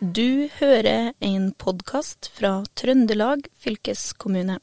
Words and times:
Du 0.00 0.48
hører 0.56 1.10
en 1.20 1.50
podkast 1.60 2.30
fra 2.32 2.62
Trøndelag 2.72 3.42
fylkeskommune. 3.60 4.54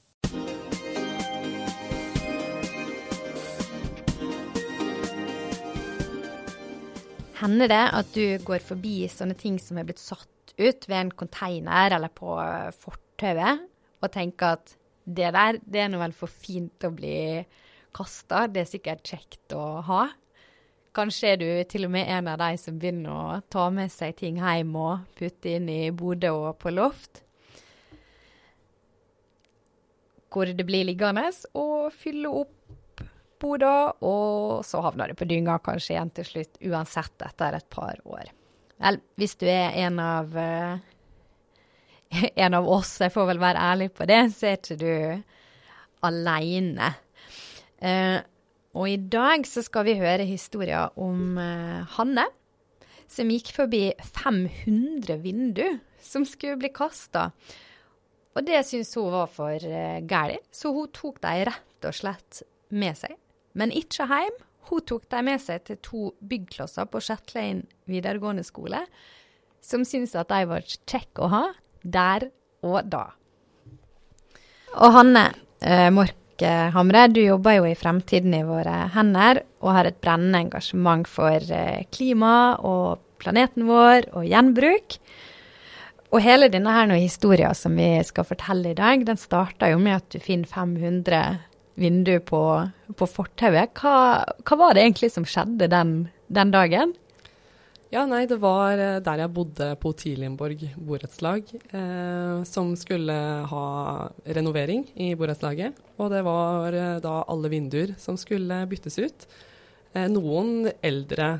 Hender 7.37 7.69
det 7.69 7.83
at 7.99 8.09
du 8.17 8.41
går 8.49 8.65
forbi 8.65 9.05
sånne 9.13 9.37
ting 9.37 9.61
som 9.61 9.77
er 9.77 9.85
blitt 9.85 10.01
satt 10.01 10.57
ut 10.57 10.89
ved 10.89 10.97
en 11.03 11.13
konteiner 11.13 11.99
eller 11.99 12.09
på 12.09 12.33
fortauet, 12.81 13.61
og 14.01 14.09
tenker 14.17 14.57
at 14.57 14.73
det 15.05 15.35
der, 15.37 15.61
det 15.61 15.85
er 15.85 15.93
nå 15.93 16.01
vel 16.01 16.17
for 16.17 16.33
fint 16.33 16.81
å 16.81 16.95
bli 16.97 17.43
kasta, 17.93 18.47
det 18.49 18.65
er 18.65 18.73
sikkert 18.73 19.05
kjekt 19.05 19.53
å 19.53 19.83
ha? 19.85 20.07
Kanskje 20.97 21.35
er 21.35 21.37
du 21.37 21.47
til 21.69 21.85
og 21.85 21.93
med 21.93 22.09
en 22.09 22.27
av 22.31 22.39
de 22.41 22.57
som 22.57 22.77
begynner 22.81 23.13
å 23.13 23.39
ta 23.53 23.67
med 23.73 23.91
seg 23.93 24.15
ting 24.17 24.39
hjem 24.41 24.73
og 24.81 25.05
putte 25.19 25.53
inn 25.53 25.69
i 25.69 25.91
bodet 25.93 26.31
og 26.33 26.55
på 26.61 26.73
loft. 26.73 27.21
Hvor 30.33 30.49
det 30.49 30.65
blir 30.65 30.87
liggende 30.89 31.29
og 31.57 31.91
fylle 31.93 32.31
opp 32.41 33.03
boda, 33.37 33.93
og 34.01 34.65
så 34.65 34.81
havner 34.81 35.11
det 35.11 35.19
på 35.19 35.27
dynga 35.29 35.59
kanskje 35.61 35.93
igjen 35.93 36.11
til 36.17 36.27
slutt, 36.31 36.59
uansett 36.65 37.25
etter 37.25 37.57
et 37.57 37.67
par 37.69 37.99
år. 38.09 38.31
Vel, 38.81 38.97
hvis 39.17 39.35
du 39.37 39.45
er 39.49 39.77
en 39.85 39.99
av 40.01 40.33
uh, 40.33 40.79
en 42.45 42.57
av 42.57 42.69
oss, 42.69 42.95
jeg 43.01 43.13
får 43.13 43.29
vel 43.31 43.41
være 43.41 43.67
ærlig 43.71 43.91
på 43.97 44.07
det, 44.09 44.21
så 44.33 44.51
er 44.51 44.57
ikke 44.59 44.79
du 44.81 44.91
aleine. 46.07 46.91
Uh, 47.81 48.17
og 48.77 48.89
i 48.89 48.97
dag 48.97 49.45
så 49.49 49.63
skal 49.65 49.87
vi 49.87 49.97
høre 49.97 50.27
historien 50.27 50.93
om 51.01 51.39
uh, 51.39 51.85
Hanne, 51.97 52.27
som 53.09 53.31
gikk 53.31 53.53
forbi 53.55 53.87
500 54.03 55.17
vindu 55.23 55.65
som 56.03 56.25
skulle 56.27 56.59
bli 56.61 56.69
kasta. 56.75 57.31
Og 58.37 58.45
det 58.45 58.59
syntes 58.67 58.93
hun 58.99 59.09
var 59.15 59.31
for 59.33 59.55
uh, 59.57 59.97
galt, 60.05 60.45
så 60.53 60.73
hun 60.75 60.91
tok 60.93 61.17
dem 61.23 61.47
rett 61.49 61.87
og 61.89 61.97
slett 61.97 62.43
med 62.69 62.99
seg. 62.99 63.15
Men 63.57 63.73
ikke 63.73 64.05
hjem. 64.05 64.43
Hun 64.67 64.83
tok 64.83 65.07
dem 65.09 65.29
med 65.29 65.39
seg 65.39 65.63
til 65.65 65.79
to 65.81 66.01
byggklosser 66.27 66.89
på 66.91 66.99
Shetlein 67.01 67.63
videregående 67.87 68.43
skole, 68.43 68.81
som 69.63 69.85
syntes 69.87 70.15
at 70.19 70.29
de 70.29 70.43
var 70.49 70.67
kjekke 70.67 71.23
å 71.23 71.31
ha 71.31 71.43
der 71.87 72.27
og 72.67 72.81
da. 72.91 73.05
Og 74.75 74.91
Hanne 74.97 75.29
eh, 75.63 75.87
Mork 75.95 76.26
Hamre, 76.45 77.07
du 77.09 77.21
jobber 77.23 77.57
jo 77.57 77.65
i 77.69 77.75
Fremtiden 77.77 78.35
i 78.37 78.45
våre 78.45 78.87
hender 78.93 79.41
og 79.63 79.73
har 79.73 79.89
et 79.89 79.99
brennende 80.03 80.43
engasjement 80.45 81.07
for 81.09 81.41
eh, 81.53 81.85
klima 81.93 82.57
og 82.61 82.99
planeten 83.21 83.65
vår 83.69 84.09
og 84.13 84.27
gjenbruk. 84.27 84.97
Og 86.13 86.23
hele 86.23 86.47
denne 86.51 86.71
her 86.71 86.93
historien 86.95 87.55
som 87.57 87.75
vi 87.75 87.89
skal 88.07 88.27
fortelle 88.27 88.71
i 88.71 88.77
dag, 88.77 89.03
den 89.07 89.19
starta 89.19 89.71
jo 89.73 89.79
med 89.81 89.99
at 89.99 90.13
du 90.13 90.21
finner 90.23 90.47
500 90.47 91.23
vinduer 91.77 92.21
på, 92.25 92.41
på 92.97 93.09
fortauet. 93.11 93.73
Hva, 93.77 94.23
hva, 94.45 94.59
var 94.59 94.75
det 94.75 94.85
egentlig 94.85 95.11
som 95.13 95.27
skjedde 95.27 95.69
den, 95.71 95.97
den 96.33 96.53
dagen? 96.55 96.95
Ja, 97.87 98.01
nei, 98.03 98.25
det 98.27 98.35
var 98.43 98.75
eh, 98.75 98.97
der 98.99 99.21
jeg 99.21 99.31
bodde 99.31 99.69
på 99.79 99.93
Tilienborg 99.95 100.65
borettslag, 100.75 101.47
eh, 101.71 102.41
som 102.43 102.73
skulle 102.75 103.15
ha 103.47 103.67
renovering 104.35 104.83
i 104.99 105.13
borettslaget. 105.15 105.77
Og 105.95 106.11
det 106.11 106.19
var 106.27 106.75
eh, 106.75 106.97
da 107.03 107.21
alle 107.31 107.51
vinduer 107.53 107.95
som 108.01 108.19
skulle 108.19 108.59
byttes 108.67 108.99
ut. 108.99 109.27
Eh, 109.95 110.09
noen 110.11 110.67
eldre 110.83 111.37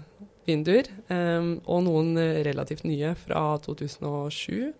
vinduer, 0.47 0.87
eh, 1.11 1.51
og 1.67 1.83
noen 1.83 2.15
relativt 2.47 2.87
nye 2.87 3.11
fra 3.19 3.43
2007. 3.67 4.71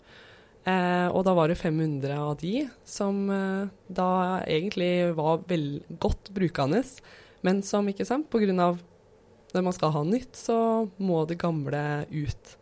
Eh, 0.68 1.08
og 1.12 1.22
da 1.28 1.36
var 1.36 1.52
det 1.52 1.60
500 1.60 2.16
av 2.16 2.38
de 2.40 2.62
som 2.88 3.26
da 3.92 4.12
egentlig 4.48 5.12
var 5.20 5.44
vel 5.52 5.82
godt 6.00 6.32
brukende, 6.36 6.86
men 7.44 7.60
som, 7.64 7.92
ikke 7.92 8.08
sant, 8.08 8.32
pga 8.32 8.72
når 9.58 9.66
man 9.68 9.76
skal 9.76 9.94
ha 9.96 10.04
nytt, 10.06 10.38
så 10.38 10.60
må 11.02 11.24
det 11.28 11.40
gamle 11.42 11.82
ut. 12.14 12.54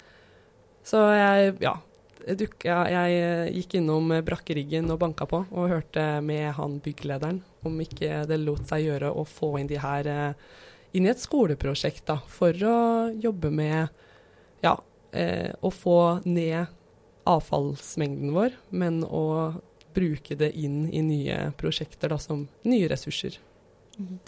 Så 0.85 1.01
jeg, 1.11 1.55
ja, 1.65 1.75
jeg, 2.25 2.93
jeg 2.93 3.55
gikk 3.59 3.77
innom 3.79 4.13
brakkeriggen 4.25 4.89
og 4.93 5.01
banka 5.01 5.27
på, 5.29 5.43
og 5.51 5.71
hørte 5.71 6.05
med 6.25 6.53
han 6.57 6.79
bygglederen 6.83 7.41
om 7.65 7.77
ikke 7.81 8.23
det 8.29 8.39
lot 8.41 8.65
seg 8.69 8.85
gjøre 8.85 9.11
å 9.11 9.25
få 9.27 9.55
inn 9.59 9.69
de 9.69 9.79
her 9.81 10.09
eh, 10.09 10.49
inn 10.95 11.07
i 11.07 11.11
et 11.11 11.21
skoleprosjekt 11.21 12.05
da, 12.07 12.19
for 12.29 12.55
å 12.65 12.77
jobbe 13.11 13.51
med 13.51 13.89
ja, 14.63 14.75
eh, 15.11 15.51
å 15.59 15.71
få 15.73 15.99
ned 16.25 16.71
avfallsmengden 17.25 18.35
vår, 18.35 18.53
men 18.69 19.01
å 19.03 19.25
bruke 19.95 20.37
det 20.37 20.51
inn 20.59 20.85
i 20.93 21.01
nye 21.03 21.39
prosjekter 21.57 22.13
da, 22.13 22.19
som 22.21 22.45
nye 22.67 22.89
ressurser. 22.91 23.39
Mm. 23.97 24.19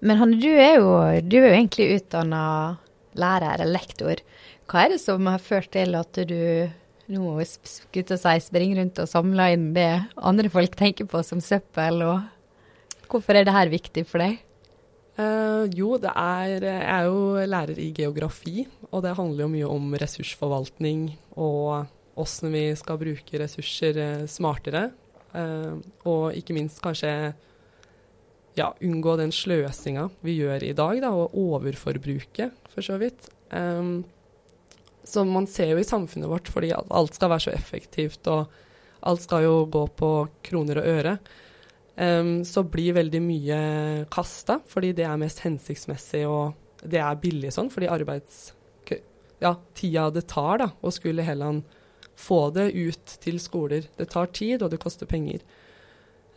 Men 0.00 0.20
Hanne, 0.20 0.38
du 0.40 0.50
er 0.50 0.78
jo, 0.78 0.92
du 1.24 1.38
er 1.40 1.48
jo 1.48 1.56
egentlig 1.56 1.88
utdanna 1.98 2.42
lærer 3.18 3.58
eller 3.58 3.74
lektor. 3.78 4.22
Hva 4.70 4.84
er 4.84 4.94
det 4.94 5.00
som 5.02 5.26
har 5.26 5.42
ført 5.42 5.72
til 5.74 5.96
at 5.98 6.20
du 6.28 6.70
nå 7.10 7.32
skulle 7.42 8.18
si, 8.20 8.34
springer 8.44 8.78
rundt 8.80 9.00
og 9.02 9.10
samler 9.10 9.56
inn 9.56 9.72
det 9.74 9.90
andre 10.14 10.50
folk 10.52 10.76
tenker 10.78 11.08
på 11.10 11.22
som 11.26 11.42
søppel, 11.42 12.04
og 12.06 13.10
hvorfor 13.10 13.34
er 13.34 13.46
det 13.46 13.56
her 13.56 13.72
viktig 13.72 14.06
for 14.06 14.22
deg? 14.22 14.38
Uh, 15.20 15.66
jo, 15.74 15.96
er 15.98 16.62
Jeg 16.62 16.84
er 16.86 17.08
jo 17.10 17.34
lærer 17.44 17.78
i 17.82 17.90
geografi, 17.92 18.66
og 18.90 19.02
det 19.04 19.16
handler 19.18 19.44
jo 19.44 19.52
mye 19.52 19.68
om 19.68 19.90
ressursforvaltning 20.00 21.10
og 21.34 21.90
åssen 22.20 22.54
vi 22.54 22.70
skal 22.78 23.00
bruke 23.00 23.42
ressurser 23.42 23.98
uh, 23.98 24.26
smartere. 24.30 24.90
Uh, 25.34 25.82
og 26.08 26.38
ikke 26.38 26.54
minst 26.56 26.80
kanskje 26.82 27.34
ja, 28.58 28.70
unngå 28.80 29.16
den 29.20 29.32
sløsinga 29.34 30.08
vi 30.26 30.38
gjør 30.40 30.64
i 30.66 30.72
dag, 30.76 31.02
da, 31.04 31.12
og 31.14 31.36
overforbruket, 31.38 32.56
for 32.72 32.86
så 32.86 32.98
vidt. 33.00 33.28
Um, 33.50 34.02
så 35.06 35.24
man 35.26 35.48
ser 35.50 35.72
jo 35.72 35.80
i 35.80 35.86
samfunnet 35.86 36.30
vårt, 36.30 36.50
fordi 36.52 36.72
alt 36.76 37.16
skal 37.16 37.32
være 37.32 37.46
så 37.46 37.54
effektivt, 37.54 38.26
og 38.30 38.50
alt 39.06 39.24
skal 39.24 39.46
jo 39.46 39.56
gå 39.72 39.86
på 39.96 40.12
kroner 40.46 40.82
og 40.82 40.90
øre, 40.92 41.16
um, 41.96 42.40
så 42.46 42.64
blir 42.66 42.98
veldig 42.98 43.22
mye 43.24 43.60
kasta, 44.12 44.60
fordi 44.70 44.94
det 44.98 45.06
er 45.08 45.20
mest 45.20 45.44
hensiktsmessig, 45.46 46.26
og 46.28 46.86
det 46.86 47.00
er 47.02 47.20
billig 47.22 47.52
sånn, 47.56 47.72
fordi 47.72 47.90
arbeids... 47.92 48.48
Ja, 49.40 49.54
tida 49.72 50.10
det 50.12 50.26
tar, 50.28 50.58
da, 50.60 50.66
å 50.84 50.90
skulle 50.92 51.24
Helland 51.24 51.64
få 52.20 52.50
det 52.52 52.70
ut 52.76 53.14
til 53.24 53.38
skoler. 53.40 53.86
Det 53.96 54.10
tar 54.12 54.28
tid, 54.36 54.60
og 54.60 54.68
det 54.72 54.80
koster 54.82 55.08
penger. 55.08 55.40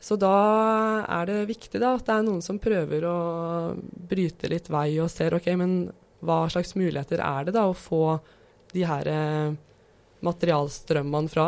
Så 0.04 0.18
da 0.20 0.36
er 1.08 1.30
det 1.30 1.44
viktig 1.48 1.80
da, 1.80 1.94
at 1.96 2.08
det 2.08 2.16
er 2.18 2.24
noen 2.28 2.44
som 2.44 2.60
prøver 2.60 3.06
å 3.08 3.18
bryte 4.10 4.50
litt 4.52 4.68
vei 4.72 4.98
og 5.00 5.12
ser 5.12 5.36
ok, 5.38 5.48
men 5.60 5.78
hva 6.24 6.44
slags 6.52 6.76
muligheter 6.76 7.24
er 7.24 7.48
det 7.48 7.54
da 7.56 7.70
å 7.70 7.78
få 7.78 8.18
de 8.74 8.84
her 8.88 9.08
eh, 9.08 9.56
materialstrømmene 10.24 11.32
fra 11.32 11.48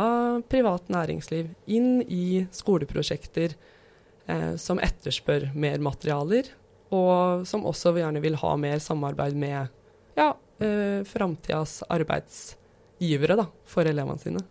privat 0.51 0.87
næringsliv 0.93 1.51
inn 1.71 1.99
i 2.07 2.45
skoleprosjekter 2.55 3.55
eh, 3.55 4.53
som 4.61 4.79
etterspør 4.83 5.49
mer 5.55 5.83
materialer, 5.83 6.47
og 6.95 7.43
som 7.49 7.65
også 7.67 7.95
gjerne 7.97 8.23
vil 8.23 8.39
ha 8.39 8.55
mer 8.61 8.79
samarbeid 8.83 9.35
med 9.35 9.67
ja, 10.15 10.31
eh, 10.63 11.01
framtidas 11.07 11.81
arbeidsgivere 11.91 13.39
da, 13.41 13.49
for 13.67 13.87
elevene 13.89 14.21
sine. 14.21 14.47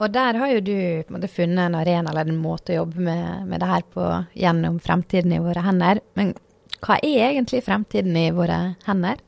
Og 0.00 0.12
der 0.14 0.38
har 0.40 0.52
jo 0.54 0.60
du 0.64 0.76
på 1.04 1.12
en 1.12 1.16
måte 1.18 1.28
funnet 1.28 1.66
en 1.66 1.76
arena 1.76 2.12
eller 2.12 2.30
en 2.30 2.40
måte 2.40 2.72
å 2.72 2.82
jobbe 2.82 3.02
med, 3.04 3.48
med 3.50 3.60
det 3.60 3.68
her 3.68 3.82
på 3.92 4.06
gjennom 4.32 4.78
Fremtiden 4.80 5.34
i 5.36 5.42
våre 5.44 5.64
hender. 5.64 6.00
Men 6.16 6.32
hva 6.80 6.96
er 7.04 7.26
egentlig 7.34 7.60
Fremtiden 7.66 8.16
i 8.16 8.30
våre 8.32 8.60
hender? 8.86 9.20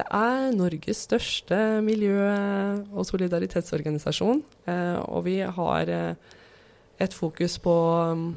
Det 0.00 0.06
er 0.16 0.54
Norges 0.56 1.02
største 1.04 1.56
miljø- 1.84 2.80
og 2.94 3.04
solidaritetsorganisasjon. 3.04 4.40
Eh, 4.64 4.96
og 5.04 5.26
vi 5.26 5.40
har 5.44 5.92
eh, 5.92 6.38
et 7.00 7.16
fokus 7.16 7.58
på 7.60 7.74
um, 8.12 8.30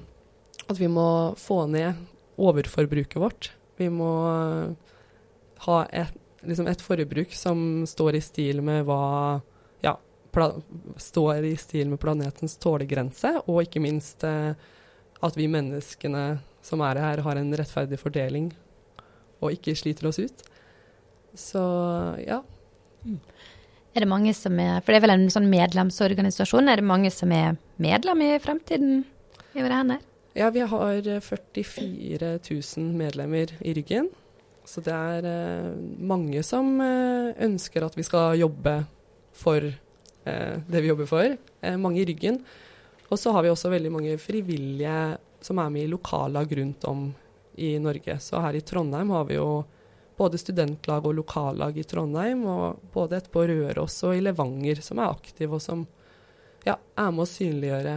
at 0.68 0.75
vi 0.80 0.89
må 0.92 1.36
få 1.39 1.63
ned 1.71 1.95
overforbruket 2.39 3.19
vårt. 3.21 3.51
Vi 3.80 3.88
må 3.94 4.12
uh, 4.27 4.94
ha 5.68 5.80
et, 5.95 6.12
liksom 6.44 6.68
et 6.68 6.83
forbruk 6.83 7.31
som 7.38 7.83
står 7.88 8.19
i 8.19 8.24
stil 8.24 8.60
med 8.65 8.83
hva 8.88 9.39
står 10.97 11.45
i 11.45 11.56
stil 11.59 11.91
med 11.91 12.01
planetens 12.01 12.57
tålegrense, 12.62 13.35
og 13.47 13.63
ikke 13.65 13.81
minst 13.83 14.24
eh, 14.27 14.53
at 15.24 15.38
vi 15.39 15.50
menneskene 15.51 16.24
som 16.63 16.83
er 16.85 17.00
her, 17.01 17.21
har 17.25 17.39
en 17.39 17.56
rettferdig 17.59 18.00
fordeling 18.00 18.51
og 19.44 19.51
ikke 19.51 19.75
sliter 19.75 20.07
oss 20.09 20.21
ut. 20.24 20.45
Så 21.35 21.62
ja. 22.24 22.39
Mm. 23.03 23.19
Er 23.94 24.06
det 24.06 24.09
mange 24.09 24.33
som 24.33 24.57
er 24.62 24.80
For 24.81 24.94
det 24.94 25.01
er 25.01 25.06
vel 25.06 25.15
en 25.18 25.30
sånn 25.33 25.50
medlemsorganisasjon. 25.51 26.69
Er 26.69 26.79
det 26.79 26.88
mange 26.88 27.12
som 27.13 27.33
er 27.36 27.57
medlem 27.81 28.24
i 28.25 28.31
Fremtiden 28.41 29.03
i 29.53 29.62
våre 29.62 29.81
hender? 29.81 30.01
Ja, 30.33 30.50
vi 30.50 30.63
har 30.65 31.09
44 31.21 32.31
000 32.41 32.94
medlemmer 32.97 33.53
i 33.62 33.74
ryggen. 33.77 34.09
Så 34.65 34.81
det 34.81 34.94
er 34.95 35.27
eh, 35.27 35.74
mange 36.00 36.41
som 36.47 36.79
eh, 36.81 37.33
ønsker 37.45 37.86
at 37.86 37.97
vi 38.00 38.06
skal 38.07 38.39
jobbe 38.39 38.79
for 39.36 39.68
eh, 39.68 39.75
det 40.24 40.81
vi 40.81 40.88
jobber 40.88 41.10
for. 41.10 41.38
Eh, 41.62 41.78
mange 41.78 42.02
i 42.02 42.06
ryggen. 42.06 42.40
Og 43.10 43.20
så 43.20 43.31
har 43.36 43.44
vi 43.44 43.52
også 43.52 43.72
veldig 43.74 43.92
mange 43.94 44.18
frivillige 44.22 45.18
som 45.44 45.60
er 45.60 45.70
med 45.70 45.86
i 45.86 45.92
lokallag 45.92 46.58
rundt 46.58 46.86
om 46.90 47.10
i 47.60 47.75
Norge. 47.80 48.18
Så 48.20 48.40
her 48.42 48.56
i 48.56 48.64
Trondheim 48.66 49.12
har 49.14 49.25
vi 49.30 49.38
jo 49.38 49.64
både 50.18 50.38
studentlag 50.38 51.06
og 51.06 51.16
lokallag 51.18 51.78
i 51.78 51.84
Trondheim, 51.84 52.46
og 52.48 52.80
både 52.94 53.20
et 53.20 53.30
på 53.34 53.44
Røros 53.50 53.98
og 54.08 54.16
i 54.16 54.24
Levanger 54.24 54.81
som 54.86 55.02
er 55.02 55.12
aktive, 55.12 55.58
og 55.58 55.62
som 55.62 55.86
ja, 56.66 56.78
er 56.78 57.12
med 57.12 57.25
å 57.25 57.30
synliggjøre 57.30 57.96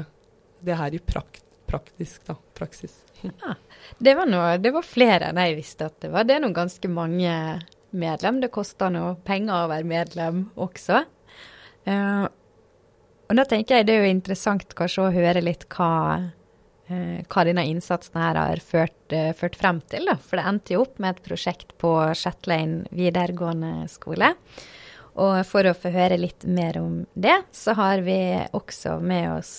det 0.67 0.79
her 0.81 0.97
i 0.97 1.01
prakt, 1.01 1.45
praktisk 1.69 2.27
da, 2.27 2.37
praksis. 2.57 2.99
Ja, 3.23 3.55
det, 3.99 4.17
var 4.19 4.29
noe, 4.29 4.57
det 4.61 4.73
var 4.75 4.85
flere 4.87 5.31
enn 5.31 5.41
jeg 5.41 5.59
visste 5.61 5.89
at 5.89 6.01
det 6.03 6.13
var. 6.13 6.27
Det 6.27 6.37
er 6.37 6.43
nå 6.45 6.51
ganske 6.57 6.91
mange 6.91 7.33
medlem. 7.97 8.41
Det 8.43 8.53
koster 8.55 8.93
noe 8.93 9.15
penger 9.25 9.65
å 9.65 9.71
være 9.73 9.89
medlem 9.89 10.43
også. 10.55 11.05
Uh, 11.87 12.27
og 13.27 13.39
da 13.39 13.45
tenker 13.47 13.79
jeg 13.79 13.87
det 13.87 13.95
er 13.95 14.07
jo 14.07 14.15
interessant 14.17 14.75
kanskje 14.79 15.05
å 15.05 15.15
høre 15.15 15.43
litt 15.45 15.67
hva, 15.71 16.19
uh, 16.91 17.19
hva 17.31 17.45
denne 17.47 17.67
innsatsen 17.71 18.19
her 18.19 18.39
har 18.41 18.63
ført, 18.63 18.99
uh, 19.15 19.31
ført, 19.39 19.59
frem 19.59 19.81
til. 19.91 20.09
Da. 20.11 20.17
For 20.19 20.39
det 20.39 20.47
endte 20.51 20.75
jo 20.75 20.83
opp 20.87 20.99
med 21.03 21.15
et 21.15 21.29
prosjekt 21.29 21.77
på 21.83 21.93
Shetlein 22.19 22.81
videregående 22.91 23.87
skole. 23.93 24.35
Og 25.17 25.39
for 25.49 25.65
å 25.65 25.77
få 25.79 25.95
høre 25.95 26.19
litt 26.21 26.45
mer 26.45 26.77
om 26.83 27.01
det, 27.15 27.39
så 27.55 27.73
har 27.79 28.03
vi 28.05 28.19
også 28.53 28.99
med 29.01 29.31
oss 29.39 29.55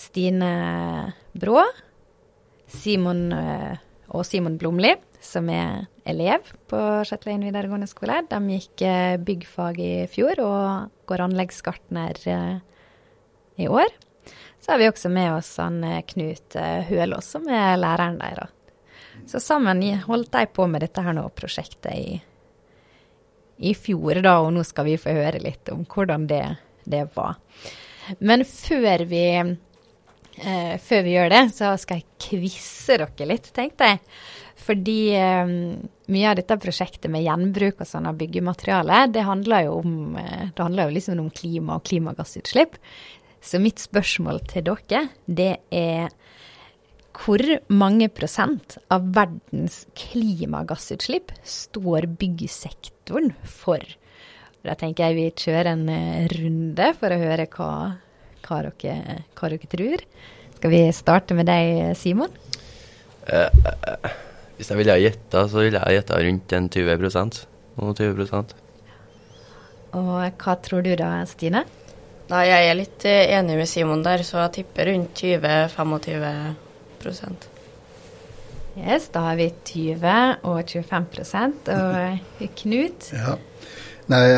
Stine 0.00 0.52
Brå, 1.36 1.60
Simon 2.64 3.26
og 3.28 4.24
Simon 4.24 4.56
Blomli, 4.56 4.94
som 5.20 5.52
er 5.52 5.84
elev 6.10 6.52
på 6.70 6.78
Shetlein 7.08 7.44
videregående 7.46 7.88
skole. 7.90 8.20
De 8.30 8.40
gikk 8.54 8.84
eh, 8.86 9.16
byggfag 9.22 9.80
i 9.82 9.94
fjor 10.10 10.42
og 10.44 11.10
går 11.10 11.24
anleggsgartner 11.26 12.22
eh, 12.30 12.56
i 13.64 13.68
år. 13.68 13.90
Så 14.60 14.72
har 14.72 14.80
vi 14.82 14.88
også 14.90 15.10
med 15.12 15.34
oss 15.38 15.54
han 15.62 15.82
eh, 15.86 16.02
Knut 16.06 16.56
Hølås, 16.88 17.32
som 17.36 17.48
er 17.48 17.78
læreren 17.80 18.20
deres. 18.20 18.56
Så 19.26 19.40
sammen 19.40 19.82
holdt 20.06 20.32
de 20.32 20.46
på 20.46 20.66
med 20.66 20.82
dette 20.84 21.02
her 21.04 21.14
nå 21.14 21.26
prosjektet 21.36 21.92
i, 21.92 22.20
i 23.70 23.74
fjor, 23.76 24.22
da, 24.24 24.38
og 24.40 24.52
nå 24.54 24.64
skal 24.66 24.88
vi 24.88 24.98
få 25.00 25.14
høre 25.14 25.42
litt 25.42 25.68
om 25.72 25.84
hvordan 25.84 26.26
det, 26.30 26.44
det 26.88 27.04
var. 27.14 27.36
Men 28.18 28.44
før 28.48 29.04
vi, 29.10 29.24
eh, 29.38 30.74
før 30.82 31.02
vi 31.06 31.14
gjør 31.14 31.32
det, 31.34 31.42
så 31.54 31.74
skal 31.78 32.00
jeg 32.00 32.08
quize 32.26 32.98
dere 32.98 33.28
litt, 33.28 33.50
tenkte 33.54 33.92
jeg. 33.92 34.02
Fordi 34.60 35.00
um, 35.16 35.54
mye 36.10 36.30
av 36.30 36.36
dette 36.38 36.58
prosjektet 36.60 37.10
med 37.12 37.24
gjenbruk 37.24 37.80
og 37.80 37.88
sånn 37.88 38.08
av 38.10 38.18
byggemateriale, 38.20 39.04
det 39.14 39.24
handler 39.26 39.66
jo 39.66 39.78
om, 39.80 40.16
eh, 40.16 40.50
handler 40.58 40.88
jo 40.88 40.96
liksom 40.96 41.20
om 41.20 41.30
klima 41.30 41.76
og 41.78 41.84
klimagassutslipp. 41.84 42.76
Så 43.40 43.60
mitt 43.60 43.80
spørsmål 43.80 44.42
til 44.48 44.64
dere, 44.68 45.08
det 45.26 45.56
er 45.72 46.10
hvor 47.20 47.42
mange 47.68 48.08
prosent 48.08 48.78
av 48.90 49.08
verdens 49.16 49.86
klimagassutslipp 49.98 51.32
står 51.42 52.06
byggsektoren 52.20 53.34
for? 53.42 53.80
Da 54.62 54.74
tenker 54.74 55.08
jeg 55.08 55.16
vi 55.16 55.30
kjører 55.44 55.72
en 55.72 55.88
eh, 55.88 56.28
runde 56.36 56.94
for 57.00 57.10
å 57.10 57.20
høre 57.20 57.48
hva, 57.48 57.72
hva, 58.44 58.62
dere, 58.62 59.24
hva 59.34 59.48
dere 59.48 59.70
tror. 59.72 60.04
Skal 60.56 60.70
vi 60.74 60.82
starte 60.92 61.34
med 61.34 61.48
deg, 61.48 61.96
Simon? 61.96 62.34
Uh, 63.24 63.48
uh. 63.48 64.29
Hvis 64.60 64.68
jeg 64.68 64.76
ville 64.76 64.92
gjette, 65.00 65.40
så 65.48 65.62
ville 65.64 65.80
jeg 65.80 65.96
gjette 65.96 66.12
rundt 66.20 66.52
en 66.52 66.68
20 66.68 67.00
Noen 67.80 67.96
20% 67.96 68.52
Og 69.96 70.36
hva 70.36 70.52
tror 70.60 70.84
du 70.84 70.92
da, 71.00 71.24
Stine? 71.30 71.62
Nei, 72.28 72.44
jeg 72.44 72.68
er 72.68 72.76
litt 72.76 73.00
eh, 73.08 73.32
enig 73.38 73.56
med 73.56 73.64
Simon 73.72 74.04
der, 74.04 74.20
så 74.20 74.44
jeg 74.44 74.52
tipper 74.58 74.92
rundt 74.92 75.16
20-25% 75.16 77.48
Yes, 78.84 79.08
da 79.16 79.24
har 79.30 79.40
vi 79.40 79.48
20 79.72 80.44
og 80.44 80.60
25% 80.76 81.72
Og 81.78 82.44
Knut? 82.60 83.00
Ja. 83.16 83.40
Nei, 84.12 84.28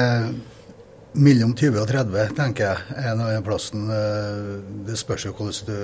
mellom 1.19 1.51
20 1.59 1.83
og 1.83 1.91
30, 1.91 2.31
tenker 2.39 2.71
jeg, 2.71 2.79
er 3.03 3.19
nå 3.19 3.27
plassen. 3.43 3.91
Eh, 3.91 4.63
det 4.87 4.95
spørs 5.01 5.25
jo 5.27 5.35
hvordan 5.35 5.67
du 5.67 5.75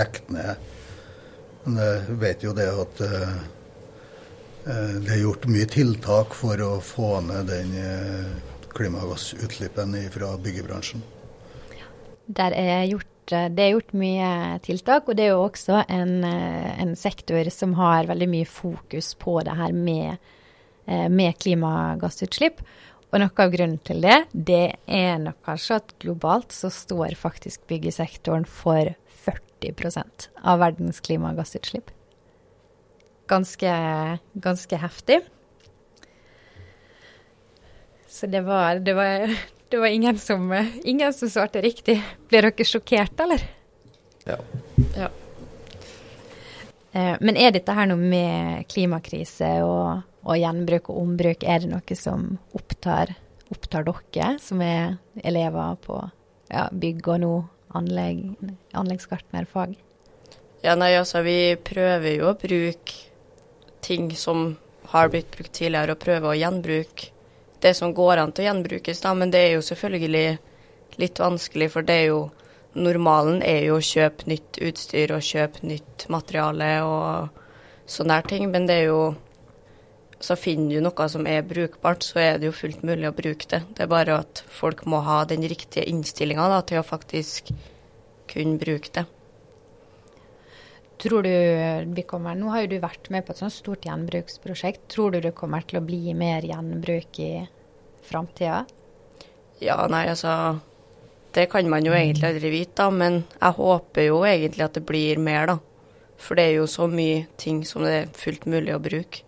regner. 0.00 0.56
Men 1.66 1.76
jeg 1.84 2.16
vet 2.24 2.40
jo 2.42 2.52
det 2.56 2.68
at 2.72 3.00
eh, 3.06 3.22
Eh, 3.22 3.28
det 4.62 5.10
er 5.10 5.22
gjort 5.24 5.48
mye 5.50 5.66
tiltak 5.66 6.34
for 6.38 6.60
å 6.62 6.76
få 6.84 7.16
ned 7.26 7.48
den 7.50 7.72
klimagassutslippene 8.72 8.72
klimagassutslippen 8.72 9.96
fra 10.10 10.36
byggebransjen. 10.40 11.02
Der 12.26 12.54
er 12.56 12.84
gjort, 12.88 13.32
eh, 13.32 13.48
det 13.48 13.64
er 13.64 13.72
gjort 13.74 13.92
mye 13.92 14.58
tiltak, 14.64 15.08
og 15.08 15.16
det 15.16 15.26
er 15.26 15.34
jo 15.34 15.42
også 15.44 15.84
en, 15.88 16.24
en 16.24 16.94
sektor 16.96 17.50
som 17.50 17.74
har 17.74 18.06
veldig 18.06 18.28
mye 18.28 18.48
fokus 18.48 19.14
på 19.14 19.40
det 19.44 19.56
her 19.58 19.72
med, 19.72 20.16
med 20.86 21.36
klimagassutslipp. 21.38 22.62
Og 23.12 23.20
noe 23.20 23.44
av 23.44 23.52
grunnen 23.52 23.78
til 23.84 24.00
det, 24.00 24.22
det 24.32 24.76
er 24.88 25.18
nok 25.20 25.42
kanskje 25.44 25.82
at 25.82 25.96
globalt 26.00 26.54
så 26.56 26.70
står 26.72 27.18
faktisk 27.20 27.66
byggesektoren 27.68 28.46
for 28.48 28.94
40% 29.26 30.30
av 30.40 30.62
verdens 30.64 31.02
klimagassutslipp 31.04 31.92
ganske, 33.30 33.72
ganske 34.32 34.76
heftig. 34.76 35.20
Så 38.12 38.26
det 38.26 38.40
var, 38.40 38.74
det 38.74 38.94
var, 38.94 39.36
det 39.68 39.78
var 39.78 39.86
ingen, 39.86 40.18
som, 40.18 40.68
ingen, 40.84 41.12
som, 41.12 41.30
svarte 41.30 41.62
riktig. 41.64 41.96
Ble 42.28 42.42
dere 42.44 42.64
sjokkert, 42.68 43.20
eller? 43.24 43.44
Ja. 44.24 44.36
ja. 44.96 45.08
Eh, 46.92 47.14
men 47.20 47.38
er 47.40 47.54
dette 47.56 47.72
her 47.72 47.88
noe 47.88 47.98
med 47.98 48.66
klimakrise 48.68 49.48
og, 49.64 50.02
og, 50.26 50.34
gjenbruk 50.36 50.90
og 50.92 50.98
ombruk, 51.02 51.46
er 51.48 51.64
det 51.64 51.70
noe 51.72 51.96
som 51.98 52.34
opptar, 52.52 53.14
opptar 53.50 53.88
dere, 53.88 54.34
som 54.44 54.60
er 54.60 54.98
elever 55.24 55.80
på 55.80 56.02
ja, 56.52 56.68
bygg 56.68 57.08
og 57.14 57.22
nå 57.24 57.32
anlegg, 57.80 58.26
anleggsgartnerfag? 58.76 59.72
Ja, 60.62 60.76
nei, 60.76 60.92
altså 60.94 61.24
vi 61.24 61.56
prøver 61.58 62.12
jo 62.12 62.28
å 62.30 62.36
bruke 62.38 63.08
ting 63.84 64.10
som 64.16 64.54
har 64.92 65.10
blitt 65.12 65.30
brukt 65.34 65.52
tidligere, 65.52 65.96
og 65.96 66.02
prøve 66.02 66.30
å 66.30 66.38
gjenbruke 66.38 67.10
det 67.62 67.74
som 67.78 67.94
går 67.94 68.18
an 68.18 68.32
til 68.34 68.44
å 68.44 68.48
gjenbrukes, 68.50 69.02
da. 69.04 69.12
Men 69.14 69.30
det 69.30 69.42
er 69.42 69.52
jo 69.56 69.66
selvfølgelig 69.66 70.28
litt 71.02 71.20
vanskelig, 71.22 71.68
for 71.72 71.86
det 71.86 71.98
er 72.04 72.08
jo 72.12 72.22
Normalen 72.72 73.42
er 73.44 73.66
jo 73.66 73.74
å 73.76 73.84
kjøpe 73.84 74.24
nytt 74.30 74.56
utstyr 74.64 75.10
og 75.12 75.26
kjøpe 75.26 75.66
nytt 75.68 76.06
materiale 76.08 76.70
og 76.88 77.42
sånne 77.84 78.16
her 78.16 78.30
ting, 78.30 78.46
men 78.48 78.64
det 78.64 78.78
er 78.80 78.86
jo 78.86 79.02
så 80.22 80.38
finner 80.38 80.78
du 80.78 80.84
noe 80.86 81.08
som 81.10 81.26
er 81.28 81.42
brukbart, 81.44 82.06
så 82.06 82.20
er 82.22 82.38
det 82.38 82.48
jo 82.48 82.54
fullt 82.54 82.84
mulig 82.86 83.10
å 83.10 83.16
bruke 83.16 83.48
det. 83.50 83.60
Det 83.74 83.84
er 83.84 83.90
bare 83.90 84.20
at 84.22 84.44
folk 84.48 84.86
må 84.88 85.02
ha 85.04 85.18
den 85.28 85.44
riktige 85.50 85.84
innstillinga 85.90 86.62
til 86.70 86.80
å 86.80 86.86
faktisk 86.86 87.50
kunne 88.30 88.60
bruke 88.62 88.94
det. 88.94 89.04
Tror 91.02 91.26
du 91.26 91.32
vi 91.96 92.04
kommer 92.06 92.36
Nå 92.38 92.52
har 92.52 92.62
jo 92.62 92.74
du 92.74 92.76
vært 92.82 93.08
med 93.10 93.24
på 93.26 93.34
et 93.34 93.40
sånt 93.42 93.54
stort 93.54 93.86
gjenbruksprosjekt. 93.88 94.84
Tror 94.92 95.14
du 95.14 95.18
det 95.24 95.34
kommer 95.34 95.64
til 95.66 95.80
å 95.80 95.86
bli 95.86 96.14
mer 96.14 96.46
gjenbruk 96.46 97.18
i 97.22 97.32
framtida? 98.06 98.62
Ja, 99.62 99.80
nei, 99.90 100.06
altså 100.10 100.60
Det 101.34 101.48
kan 101.50 101.68
man 101.70 101.86
jo 101.86 101.94
egentlig 101.96 102.28
aldri 102.28 102.52
vite, 102.52 102.76
da. 102.84 102.88
Men 102.92 103.22
jeg 103.34 103.58
håper 103.58 104.08
jo 104.08 104.22
egentlig 104.28 104.66
at 104.66 104.78
det 104.78 104.84
blir 104.86 105.18
mer, 105.22 105.54
da. 105.54 105.58
For 106.22 106.38
det 106.38 106.46
er 106.48 106.56
jo 106.60 106.70
så 106.70 106.86
mye 106.90 107.24
ting 107.40 107.62
som 107.66 107.82
det 107.86 107.92
er 107.96 108.10
fullt 108.14 108.44
mulig 108.46 108.74
å 108.76 108.82
bruke. 108.82 109.24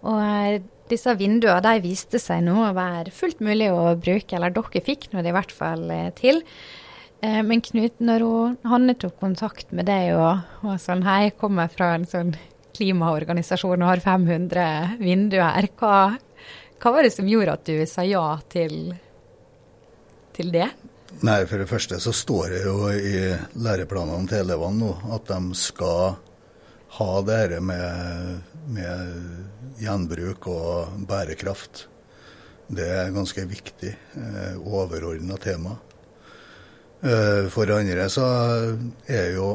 Og 0.00 0.16
eh, 0.24 0.62
disse 0.90 1.12
vinduene 1.20 1.60
de 1.62 1.84
viste 1.84 2.18
seg 2.18 2.42
nå 2.46 2.56
å 2.64 2.74
være 2.74 3.12
fullt 3.14 3.42
mulig 3.44 3.68
å 3.70 3.92
bruke, 4.00 4.34
eller 4.34 4.54
dere 4.56 4.82
fikk 4.82 5.10
nå 5.12 5.22
det 5.22 5.30
i 5.30 5.36
hvert 5.36 5.54
fall 5.54 5.84
eh, 5.92 6.08
til. 6.18 6.40
Eh, 7.20 7.42
men 7.44 7.60
Knut, 7.60 7.98
når 8.00 8.24
hun, 8.24 8.56
Hanne 8.68 8.94
tok 8.96 9.18
kontakt 9.20 9.74
med 9.76 9.88
deg 9.90 10.14
og, 10.16 10.40
var 10.64 10.80
sånn 10.80 11.04
Hei, 11.04 11.26
jeg 11.28 11.36
kommer 11.40 11.68
fra 11.72 11.92
en 11.98 12.06
sånn 12.08 12.32
klimaorganisasjon 12.76 13.82
og 13.82 13.90
har 13.90 14.00
500 14.04 14.96
vinduer 15.02 15.44
her. 15.44 15.68
Hva, 15.76 16.16
hva, 16.80 16.94
var 16.94 17.04
det 17.04 17.12
som 17.12 17.28
gjorde 17.28 17.58
at 17.58 17.68
du 17.68 17.84
sa 17.88 18.06
ja 18.08 18.24
til, 18.48 18.94
til 20.36 20.54
det? 20.54 20.70
Nei, 21.26 21.42
For 21.50 21.60
det 21.60 21.68
første 21.68 21.98
så 22.00 22.14
står 22.14 22.54
det 22.54 22.62
jo 22.64 22.88
i 22.94 23.14
læreplanene 23.60 24.30
til 24.30 24.44
elevene 24.46 24.86
nå 24.86 25.14
at 25.16 25.28
de 25.28 25.58
skal 25.58 26.14
ha 26.96 27.10
det 27.26 27.60
med, 27.60 28.40
med 28.72 29.76
gjenbruk 29.82 30.48
og 30.50 30.96
bærekraft. 31.10 31.84
Det 32.70 32.86
er 32.86 33.12
ganske 33.12 33.44
viktig, 33.50 33.92
eh, 34.14 34.56
overordna 34.62 35.36
tema. 35.42 35.74
Eh, 37.00 37.46
for 37.48 37.70
andre 37.72 38.08
så 38.12 38.24
er 39.08 39.30
det 39.30 39.36
jo 39.38 39.54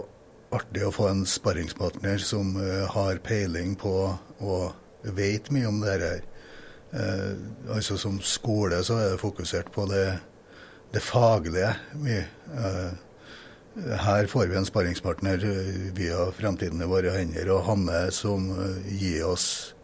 artig 0.56 0.82
å 0.88 0.94
få 0.94 1.12
en 1.12 1.26
sparringspartner 1.30 2.18
som 2.18 2.56
eh, 2.58 2.88
har 2.90 3.20
peiling 3.22 3.76
på 3.78 3.94
og 4.42 5.12
vet 5.14 5.52
mye 5.54 5.70
om 5.70 5.78
det 5.84 5.98
her. 6.02 6.24
eh, 6.98 7.36
altså 7.76 8.00
Som 8.02 8.18
skole 8.22 8.82
så 8.84 8.98
er 8.98 9.12
det 9.12 9.22
fokusert 9.22 9.70
på 9.72 9.86
det, 9.92 10.18
det 10.94 11.04
faglige 11.06 11.76
mye. 12.02 12.26
Her 13.76 14.26
får 14.32 14.48
vi 14.48 14.56
en 14.56 14.66
sparringspartner 14.66 15.42
via 15.94 16.32
Fremtiden 16.32 16.82
i 16.82 16.88
våre 16.88 17.12
hender 17.12 17.52
og 17.52 17.66
Hanne 17.68 18.08
som 18.16 18.48
gir 18.88 19.26
oss 19.28 19.76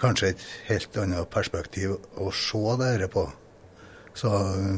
kanskje 0.00 0.30
et 0.30 0.44
helt 0.68 0.96
annet 0.96 1.28
perspektiv 1.34 1.98
å 2.16 2.30
se 2.30 2.62
dette 2.80 3.10
på. 3.10 3.26
Så 4.14 4.30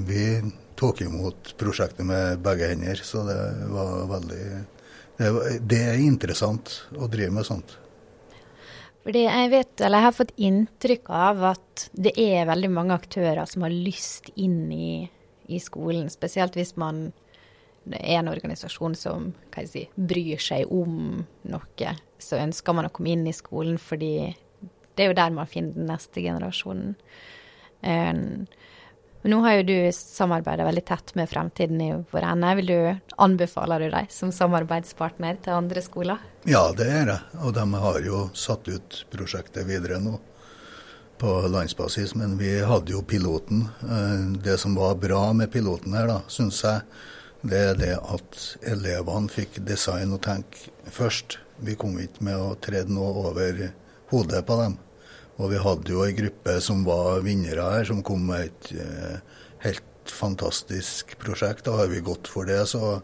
vi 0.08 0.40
tok 0.82 1.00
imot 1.06 1.52
prosjektet 1.60 2.06
med 2.08 2.42
begge 2.44 2.68
hender, 2.72 3.00
så 3.06 3.22
det 3.28 3.38
var 3.72 4.02
veldig 4.10 4.44
Det, 5.18 5.28
var- 5.30 5.58
det 5.60 5.78
er 5.78 6.00
interessant 6.02 6.70
å 6.96 7.06
drive 7.10 7.30
med 7.30 7.44
sånt. 7.46 7.76
Fordi 9.04 9.24
jeg 9.26 9.50
vet, 9.50 9.80
eller 9.80 9.98
jeg 9.98 10.06
har 10.06 10.14
fått 10.16 10.32
inntrykk 10.38 11.10
av 11.10 11.42
at 11.52 11.88
det 11.92 12.12
er 12.18 12.46
veldig 12.48 12.70
mange 12.70 12.94
aktører 12.94 13.44
som 13.50 13.62
har 13.66 13.74
lyst 13.74 14.30
inn 14.38 14.70
i, 14.72 15.10
i 15.50 15.58
skolen, 15.62 16.08
spesielt 16.10 16.54
hvis 16.58 16.76
man 16.78 17.08
er 17.90 18.20
en 18.20 18.30
organisasjon 18.30 18.94
som 18.98 19.32
hva 19.52 19.64
jeg 19.64 19.70
si, 19.72 19.84
bryr 19.98 20.38
seg 20.42 20.70
om 20.70 21.24
noe. 21.50 21.94
Så 22.22 22.38
ønsker 22.38 22.78
man 22.78 22.86
å 22.88 22.92
komme 22.94 23.10
inn 23.16 23.26
i 23.26 23.34
skolen 23.34 23.78
fordi 23.82 24.14
det 24.94 25.04
er 25.06 25.10
jo 25.10 25.18
der 25.18 25.34
man 25.34 25.50
finner 25.50 25.74
den 25.74 25.90
neste 25.90 26.22
generasjonen. 26.22 26.94
Um, 27.82 28.46
nå 29.30 29.38
har 29.44 29.60
jo 29.60 29.66
du 29.68 29.76
samarbeida 29.94 30.64
veldig 30.66 30.82
tett 30.88 31.14
med 31.14 31.30
Fremtiden 31.30 31.80
i 31.84 31.90
våre 32.10 32.26
hender. 32.26 32.56
Vil 32.58 32.70
du, 32.72 32.78
anbefaler 33.22 33.84
du 33.84 33.92
deg 33.92 34.10
som 34.10 34.32
samarbeidspartner 34.34 35.38
til 35.44 35.54
andre 35.54 35.82
skoler? 35.84 36.24
Ja, 36.48 36.64
det 36.74 36.88
er 36.90 37.06
det. 37.06 37.18
Og 37.44 37.54
de 37.54 37.66
har 37.84 38.00
jo 38.02 38.24
satt 38.34 38.66
ut 38.66 39.04
prosjektet 39.14 39.68
videre 39.68 40.00
nå 40.02 40.16
på 41.22 41.36
landsbasis. 41.46 42.16
Men 42.18 42.34
vi 42.40 42.56
hadde 42.66 42.96
jo 42.96 43.04
piloten. 43.06 43.68
Eh, 43.86 44.26
Det 44.42 44.58
som 44.58 44.74
var 44.74 44.98
bra 44.98 45.32
med 45.32 45.52
piloten 45.52 45.94
her, 45.94 46.10
da, 46.10 46.20
syns 46.26 46.64
jeg, 46.66 46.82
det 47.42 47.58
er 47.58 47.78
det 47.78 47.94
at 47.98 48.42
elevene 48.70 49.30
fikk 49.30 49.60
design 49.66 50.14
og 50.14 50.22
tenke 50.26 50.70
først. 50.90 51.38
Vi 51.62 51.74
kom 51.78 51.94
ikke 51.98 52.26
med 52.26 52.38
å 52.38 52.56
tre 52.58 52.82
noe 52.90 53.28
over 53.30 53.68
hodet 54.10 54.42
på 54.46 54.58
dem. 54.62 54.76
Og 55.42 55.50
vi 55.50 55.58
hadde 55.58 55.90
jo 55.90 56.04
ei 56.06 56.14
gruppe 56.14 56.58
som 56.62 56.84
var 56.86 57.24
vinnere 57.26 57.64
her, 57.74 57.86
som 57.88 58.02
kom 58.06 58.28
med 58.30 58.46
et 58.46 58.68
eh, 58.78 59.16
helt 59.64 60.12
fantastisk 60.12 61.16
prosjekt. 61.18 61.64
Da 61.66 61.74
har 61.80 61.90
vi 61.90 62.02
gått 62.04 62.30
for 62.30 62.46
det, 62.46 62.60
så 62.70 63.00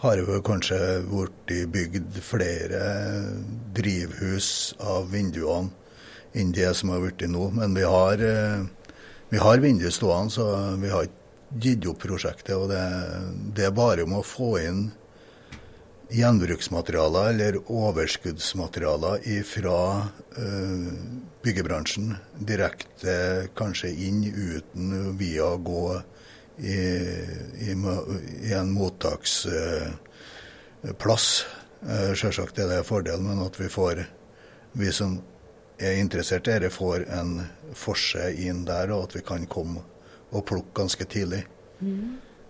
har 0.00 0.22
vi 0.24 0.38
kanskje 0.44 0.78
blitt 1.08 1.68
bygd 1.72 2.16
flere 2.24 2.80
drivhus 3.76 4.48
av 4.80 5.10
vinduene 5.12 5.72
enn 6.36 6.52
det 6.56 6.72
som 6.76 6.92
har 6.92 7.04
blitt 7.04 7.24
nå. 7.28 7.50
Men 7.56 7.76
vi 7.76 7.84
har, 7.84 8.24
eh, 8.24 8.64
vi 9.28 9.40
har 9.40 9.60
vindu 9.60 9.90
stående, 9.92 10.32
så 10.32 10.48
vi 10.80 10.92
har 10.92 11.08
ikke 11.08 11.60
gitt 11.60 11.86
opp 11.92 12.00
prosjektet. 12.08 12.56
Og 12.56 12.70
det, 12.72 12.84
det 13.56 13.68
er 13.68 13.76
bare 13.76 14.08
om 14.08 14.16
å 14.16 14.24
få 14.24 14.56
inn 14.64 14.86
gjenbruksmaterialer 16.14 17.32
eller 17.32 17.58
overskuddsmaterialer 17.66 19.24
fra 19.48 19.80
byggebransjen 21.42 22.14
direkte 22.38 23.16
kanskje 23.58 23.90
inn 24.06 24.22
uten 24.26 25.16
via 25.18 25.50
å 25.50 25.62
gå 25.62 25.86
i, 26.58 26.72
i, 26.72 27.74
i 28.42 28.52
en 28.52 28.72
mottaksplass. 28.72 31.46
Eh, 31.86 32.14
Selvsagt 32.16 32.58
er 32.58 32.68
det 32.70 32.78
en 32.80 32.88
fordel, 32.88 33.20
men 33.22 33.38
at 33.44 33.60
vi 33.60 33.68
får, 33.70 34.04
vi 34.72 34.92
som 34.94 35.22
er 35.78 35.92
interessert 36.00 36.48
i 36.48 36.52
dette, 36.56 36.70
får 36.72 37.04
en 37.12 37.40
forse 37.76 38.32
inn 38.40 38.64
der, 38.68 38.90
og 38.94 39.02
at 39.08 39.16
vi 39.18 39.22
kan 39.26 39.46
komme 39.50 39.80
og 40.32 40.46
plukke 40.48 40.80
ganske 40.80 41.04
tidlig. 41.04 41.42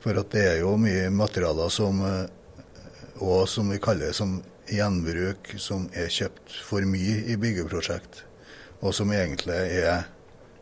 For 0.00 0.12
at 0.20 0.30
det 0.32 0.44
er 0.52 0.58
jo 0.62 0.76
mye 0.78 1.10
materialer 1.10 1.68
som 1.74 2.00
eh, 2.06 2.26
og 3.22 3.48
som 3.48 3.70
vi 3.72 3.78
kaller 3.82 4.12
som 4.16 4.40
gjenbruk, 4.70 5.54
som 5.62 5.86
er 5.94 6.10
kjøpt 6.12 6.58
for 6.66 6.84
mye 6.88 7.22
i 7.30 7.36
byggeprosjekt, 7.40 8.24
og 8.82 8.94
som 8.94 9.12
egentlig 9.14 9.56
er 9.80 10.06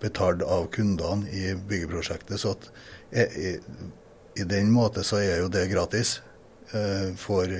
betalt 0.02 0.44
av 0.44 0.68
kundene 0.74 1.28
i 1.32 1.54
byggeprosjektet. 1.54 2.40
Så 2.40 2.54
at 2.54 2.68
i, 3.14 3.24
i, 3.24 3.52
i 4.42 4.46
den 4.48 4.70
måte 4.74 5.04
så 5.06 5.22
er 5.22 5.40
jo 5.42 5.50
det 5.52 5.66
gratis, 5.72 6.18
eh, 6.72 7.10
for, 7.18 7.50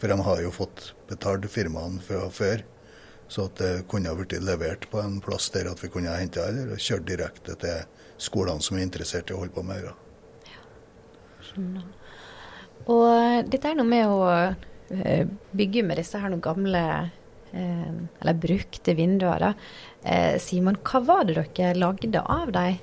for 0.00 0.12
de 0.12 0.18
har 0.26 0.42
jo 0.44 0.52
fått 0.54 0.92
betalt 1.10 1.46
firmaene 1.52 2.02
fra 2.04 2.26
før. 2.32 2.64
Så 3.30 3.46
at 3.46 3.60
det 3.62 3.84
kunne 3.90 4.10
ha 4.10 4.18
blitt 4.18 4.34
levert 4.42 4.88
på 4.90 4.98
en 4.98 5.20
plass 5.22 5.52
der 5.54 5.70
at 5.70 5.82
vi 5.84 5.90
kunne 5.92 6.10
ha 6.10 6.18
henta 6.18 6.48
eller 6.50 6.80
kjørt 6.82 7.06
direkte 7.06 7.54
til 7.62 7.84
skolene 8.18 8.64
som 8.64 8.78
er 8.78 8.88
interessert 8.88 9.30
i 9.30 9.36
å 9.36 9.44
holde 9.44 9.54
på 9.54 9.62
med 9.66 9.86
det. 9.86 9.94
Og 12.90 13.50
dette 13.50 13.70
er 13.70 13.78
noe 13.78 13.88
med 13.88 14.10
å 14.10 14.24
eh, 14.34 15.26
bygge 15.56 15.84
med 15.86 16.00
disse 16.00 16.18
her 16.18 16.32
noen 16.32 16.42
gamle 16.42 16.82
eh, 17.52 17.92
eller 18.20 18.40
brukte 18.40 18.96
vinduer. 18.98 19.52
Eh, 20.02 20.38
Simon, 20.42 20.80
hva 20.86 21.02
var 21.04 21.28
det 21.28 21.38
dere 21.38 21.76
lagde 21.78 22.24
av 22.24 22.50
dem? 22.56 22.80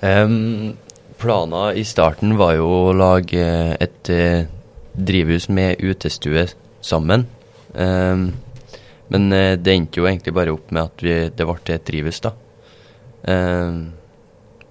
Um, 0.00 0.76
planen 1.20 1.76
i 1.76 1.84
starten 1.84 2.38
var 2.40 2.54
jo 2.56 2.68
å 2.70 2.92
lage 2.96 3.42
et 3.76 4.10
uh, 4.14 4.46
drivhus 4.96 5.50
med 5.52 5.82
utestue 5.84 6.46
sammen. 6.80 7.26
Um, 7.74 8.30
men 9.12 9.26
uh, 9.34 9.58
det 9.60 9.74
endte 9.74 10.00
jo 10.00 10.08
egentlig 10.08 10.32
bare 10.38 10.54
opp 10.54 10.72
med 10.72 10.86
at 10.86 11.04
vi, 11.04 11.16
det 11.28 11.48
ble 11.50 11.74
et 11.74 11.84
drivhus, 11.90 12.22
da. 12.24 12.32
Um, 13.28 13.90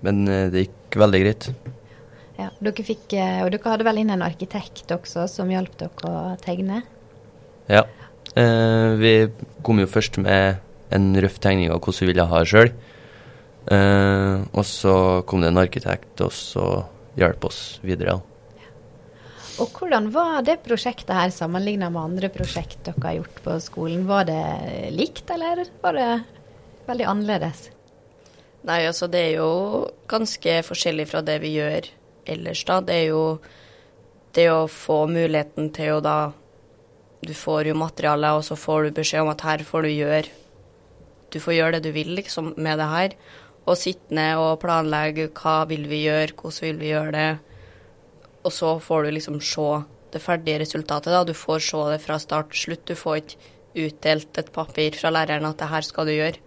men 0.02 0.24
uh, 0.26 0.48
det 0.50 0.66
gikk 0.66 0.98
veldig 1.04 1.22
greit. 1.28 1.52
Ja, 2.40 2.48
dere 2.64 2.86
fikk, 2.88 3.12
eh, 3.20 3.42
og 3.44 3.52
dere 3.52 3.74
hadde 3.74 3.86
vel 3.88 4.00
inn 4.00 4.14
en 4.14 4.24
arkitekt 4.24 4.92
også 4.96 5.26
som 5.28 5.50
hjalp 5.52 5.74
dere 5.82 6.08
å 6.08 6.38
tegne? 6.40 6.84
Ja. 7.68 7.84
Eh, 8.40 8.96
vi 9.02 9.14
kom 9.66 9.82
jo 9.82 9.90
først 9.90 10.22
med 10.24 10.62
en 10.96 11.12
røff 11.20 11.40
tegning 11.44 11.74
av 11.74 11.82
hvordan 11.82 12.06
vi 12.06 12.10
ville 12.14 12.28
ha 12.32 12.40
det 12.40 12.52
sjøl. 12.54 12.72
Eh, 13.76 14.38
og 14.56 14.64
så 14.66 14.96
kom 15.28 15.44
det 15.44 15.52
en 15.52 15.62
arkitekt, 15.62 16.16
og 16.24 16.32
så 16.32 16.66
hjalp 17.20 17.50
oss 17.50 17.60
videre. 17.84 18.16
Ja. 18.16 18.72
Og 19.60 19.76
hvordan 19.76 20.08
var 20.16 20.40
det 20.48 20.62
prosjektet 20.64 21.12
her 21.18 21.36
sammenlignet 21.36 21.92
med 21.92 22.06
andre 22.06 22.32
prosjekt 22.32 22.80
dere 22.88 23.04
har 23.04 23.20
gjort 23.20 23.44
på 23.44 23.60
skolen? 23.68 24.08
Var 24.08 24.32
det 24.32 24.42
likt, 24.96 25.28
eller 25.36 25.66
var 25.84 26.00
det 26.00 26.10
veldig 26.88 27.12
annerledes? 27.18 27.68
Nei, 28.64 28.86
altså 28.88 29.12
det 29.12 29.28
er 29.28 29.40
jo 29.42 29.52
ganske 30.08 30.62
forskjellig 30.68 31.12
fra 31.12 31.22
det 31.26 31.42
vi 31.44 31.58
gjør 31.60 31.96
ellers, 32.30 32.64
da. 32.68 32.80
Det 32.86 32.96
er 32.96 33.08
jo 33.12 33.24
det 34.38 34.48
å 34.52 34.70
få 34.70 35.04
muligheten 35.10 35.72
til 35.76 35.98
å 35.98 36.04
da 36.06 36.20
Du 37.20 37.34
får 37.36 37.68
jo 37.68 37.76
materiale, 37.76 38.32
og 38.32 38.46
så 38.48 38.56
får 38.56 38.84
du 38.84 38.98
beskjed 39.02 39.26
om 39.26 39.32
at 39.34 39.42
her 39.44 39.64
får 39.68 39.84
du 39.84 39.90
gjøre 39.92 40.30
Du 41.34 41.40
får 41.44 41.54
gjøre 41.58 41.72
det 41.76 41.90
du 41.90 41.92
vil, 41.92 42.14
liksom, 42.16 42.54
med 42.58 42.80
det 42.80 42.88
her. 42.90 43.16
Og 43.68 43.78
sitte 43.78 44.16
ned 44.16 44.40
og 44.40 44.62
planlegge 44.64 45.28
hva 45.36 45.66
vil 45.70 45.84
vi 45.92 46.06
gjøre, 46.06 46.34
hvordan 46.34 46.64
vil 46.64 46.80
vi 46.80 46.94
gjøre 46.94 47.12
det. 47.14 47.30
Og 48.48 48.54
så 48.56 48.72
får 48.80 49.04
du 49.04 49.12
liksom 49.12 49.42
se 49.44 49.68
det 50.14 50.22
ferdige 50.24 50.64
resultatet, 50.64 51.12
da. 51.14 51.24
Du 51.28 51.36
får 51.38 51.60
se 51.68 51.84
det 51.92 52.00
fra 52.02 52.18
start 52.18 52.50
til 52.54 52.64
slutt. 52.64 52.86
Du 52.88 52.96
får 52.98 53.20
ikke 53.22 53.84
utdelt 53.86 54.40
et 54.42 54.52
papir 54.56 54.96
fra 54.98 55.12
læreren 55.14 55.46
at 55.50 55.60
det 55.60 55.70
her 55.70 55.86
skal 55.86 56.10
du 56.10 56.16
gjøre. 56.16 56.40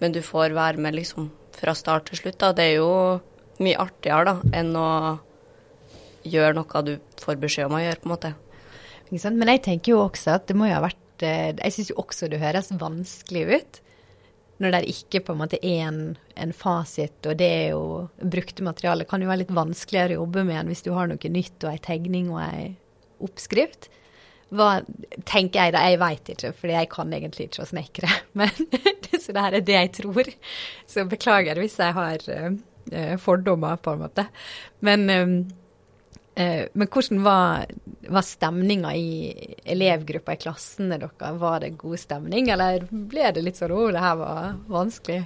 Men 0.00 0.14
du 0.14 0.20
får 0.22 0.54
være 0.54 0.82
med 0.82 0.94
liksom 0.94 1.32
fra 1.54 1.74
start 1.74 2.10
til 2.10 2.20
slutt. 2.22 2.38
da. 2.38 2.52
Det 2.52 2.64
er 2.64 2.76
jo 2.76 3.20
mye 3.62 3.78
artigere 3.78 4.32
da, 4.32 4.34
enn 4.60 4.74
å 4.78 4.88
gjøre 6.24 6.56
noe 6.56 6.82
du 6.86 6.96
får 7.22 7.38
beskjed 7.42 7.68
om 7.68 7.78
å 7.78 7.82
gjøre, 7.82 8.00
på 8.00 8.08
en 8.08 8.14
måte. 8.14 8.34
Ikke 9.06 9.22
sant? 9.22 9.38
Men 9.40 9.52
jeg 9.52 9.64
tenker 9.68 9.94
jo 9.94 10.02
også 10.06 10.38
at 10.38 10.46
det 10.48 10.56
må 10.58 10.68
jo 10.68 10.76
ha 10.78 10.84
vært 10.84 11.24
eh, 11.26 11.52
Jeg 11.52 11.74
syns 11.74 11.90
jo 11.92 11.98
også 12.02 12.30
det 12.32 12.42
høres 12.42 12.72
vanskelig 12.80 13.44
ut. 13.52 13.80
Når 14.62 14.70
det 14.70 14.82
ikke 14.92 15.20
på 15.26 15.34
en 15.34 15.40
måte 15.40 15.58
er 15.58 15.88
en, 15.88 16.00
en 16.40 16.54
fasit, 16.54 17.16
og 17.26 17.36
det 17.40 17.50
er 17.50 17.66
jo 17.74 18.06
brukte 18.22 18.64
materiale, 18.64 19.06
kan 19.08 19.22
jo 19.22 19.28
være 19.28 19.42
litt 19.42 19.54
vanskeligere 19.54 20.14
å 20.14 20.22
jobbe 20.22 20.44
med 20.46 20.60
enn 20.60 20.70
hvis 20.70 20.84
du 20.86 20.92
har 20.94 21.10
noe 21.10 21.30
nytt 21.34 21.66
og 21.66 21.72
ei 21.72 21.82
tegning 21.82 22.30
og 22.32 22.40
ei 22.44 22.68
oppskrift. 23.24 23.90
Hva 24.54 24.68
tenker 25.26 25.58
jeg 25.58 25.74
da? 25.74 25.82
Jeg 25.88 25.98
veit 25.98 26.30
ikke, 26.30 26.52
fordi 26.54 26.76
jeg 26.76 26.90
kan 26.92 27.16
egentlig 27.16 27.48
ikke 27.48 27.64
å 27.64 27.68
snekre. 27.68 28.12
Men 28.38 28.52
så 29.24 29.34
det 29.34 29.44
her 29.46 29.58
er 29.58 29.66
det 29.66 29.78
jeg 29.78 29.92
tror. 29.98 30.30
Så 30.86 31.06
beklager 31.10 31.58
hvis 31.60 31.76
jeg 31.82 31.96
har 31.98 32.30
eh, 32.30 32.54
fordommer, 33.20 33.76
på 33.80 33.94
en 33.94 34.02
måte. 34.04 34.26
Men 34.84 35.10
eh, 35.10 35.28
Eh, 36.34 36.66
men 36.72 36.88
hvordan 36.90 37.22
var, 37.22 37.66
var 38.10 38.26
stemninga 38.26 38.90
i 38.98 39.08
elevgruppa 39.70 40.34
i 40.34 40.40
klassene 40.42 40.98
deres? 40.98 41.38
Var 41.40 41.60
det 41.62 41.76
god 41.78 42.00
stemning, 42.00 42.50
eller 42.50 42.86
ble 42.90 43.30
det 43.34 43.44
litt 43.44 43.60
sånn 43.60 43.74
'å, 43.74 43.90
det 43.94 44.02
her 44.02 44.16
var 44.18 44.56
vanskelig'? 44.68 45.24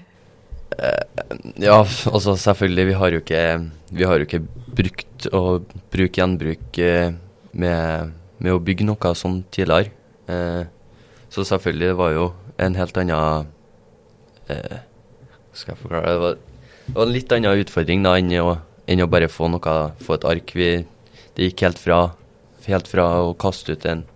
Ja, 1.56 1.80
altså 2.12 2.36
selvfølgelig. 2.36 2.86
Vi 2.86 2.98
har 3.00 3.10
jo 3.10 3.20
ikke, 3.22 3.70
har 4.04 4.18
jo 4.20 4.26
ikke 4.26 4.44
brukt 4.68 5.28
å 5.32 5.42
bruke 5.90 6.20
gjenbruk 6.20 6.78
eh, 6.78 7.14
med, 7.52 8.12
med 8.38 8.52
å 8.52 8.60
bygge 8.60 8.84
noe 8.84 9.14
som 9.16 9.40
tidligere. 9.50 9.90
Eh, 10.28 10.68
så 11.32 11.44
selvfølgelig, 11.44 11.88
det 11.88 11.96
var 11.96 12.12
jo 12.12 12.32
en 12.58 12.76
helt 12.76 13.00
annen 13.00 13.48
eh, 14.52 14.84
skal 15.56 15.72
jeg 15.72 15.80
forklare? 15.80 16.12
Det 16.12 16.20
var, 16.20 16.36
det 16.88 16.94
var 16.94 17.04
en 17.04 17.12
litt 17.12 17.32
annen 17.32 17.60
utfordring 17.60 18.04
da 18.04 18.14
enn 18.16 18.30
å, 18.40 18.54
enn 18.88 19.02
å 19.04 19.08
bare 19.12 19.28
få 19.28 19.50
noe, 19.52 19.72
få 20.00 20.16
et 20.16 20.24
ark. 20.24 20.54
Vi, 20.56 20.70
det 21.36 21.50
gikk 21.50 21.66
helt 21.66 21.80
fra, 21.82 21.98
helt 22.64 22.88
fra 22.88 23.08
å 23.26 23.34
kaste 23.36 23.76
ut 23.76 23.84
en, 23.84 24.06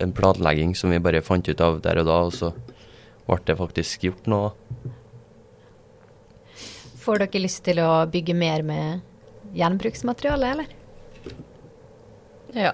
en 0.00 0.14
planlegging 0.16 0.72
som 0.76 0.88
vi 0.88 1.02
bare 1.04 1.20
fant 1.24 1.48
ut 1.48 1.60
av 1.60 1.82
der 1.84 2.00
og 2.00 2.08
da, 2.08 2.16
og 2.24 2.32
så 2.32 2.52
ble 3.28 3.36
det 3.44 3.58
faktisk 3.58 4.06
gjort 4.08 4.30
noe. 4.32 4.54
Får 7.04 7.26
dere 7.26 7.42
lyst 7.44 7.60
til 7.68 7.82
å 7.84 7.90
bygge 8.08 8.36
mer 8.36 8.64
med 8.64 9.04
gjenbruksmateriale, 9.56 10.54
eller? 10.54 10.72
Ja. 12.56 12.72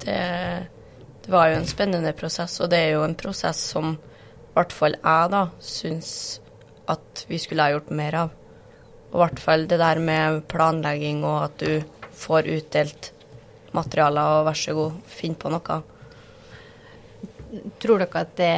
Det, 0.00 0.16
det 1.24 1.32
var 1.32 1.52
jo 1.52 1.60
en 1.60 1.68
spennende 1.68 2.16
prosess, 2.16 2.56
og 2.64 2.72
det 2.72 2.80
er 2.86 2.96
jo 2.96 3.04
en 3.04 3.16
prosess 3.20 3.60
som 3.76 3.94
i 3.96 4.56
hvert 4.56 4.72
fall 4.72 4.96
jeg 4.96 5.30
da 5.36 5.44
syns 5.60 6.10
at 6.88 7.24
vi 7.28 7.38
skulle 7.40 7.64
ha 7.68 7.76
gjort 7.76 7.92
mer 7.92 8.20
av. 8.24 8.34
Og 9.16 9.22
i 9.22 9.24
hvert 9.24 9.40
fall 9.40 9.62
det 9.64 9.78
der 9.80 9.96
med 10.04 10.42
planlegging 10.52 11.22
og 11.24 11.46
at 11.46 11.62
du 11.62 12.10
får 12.16 12.48
utdelt 12.52 13.12
materialer 13.76 14.40
og 14.40 14.48
vær 14.50 14.58
så 14.60 14.74
god, 14.76 14.98
finn 15.08 15.36
på 15.40 15.52
noe. 15.52 15.76
Tror 17.80 18.02
dere 18.02 18.24
at 18.26 18.34
det 18.36 18.50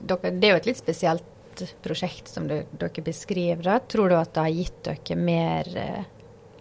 dere, 0.00 0.30
Det 0.32 0.48
er 0.48 0.54
jo 0.54 0.60
et 0.62 0.68
litt 0.70 0.80
spesielt 0.80 1.64
prosjekt 1.84 2.30
som 2.32 2.46
dere, 2.48 2.64
dere 2.72 3.04
beskriver. 3.04 3.62
Da. 3.66 3.78
Tror 3.84 4.08
du 4.08 4.16
at 4.16 4.32
det 4.32 4.46
har 4.46 4.56
gitt 4.56 4.80
dere 4.88 5.18
mer 5.20 5.68
eh, 5.76 6.08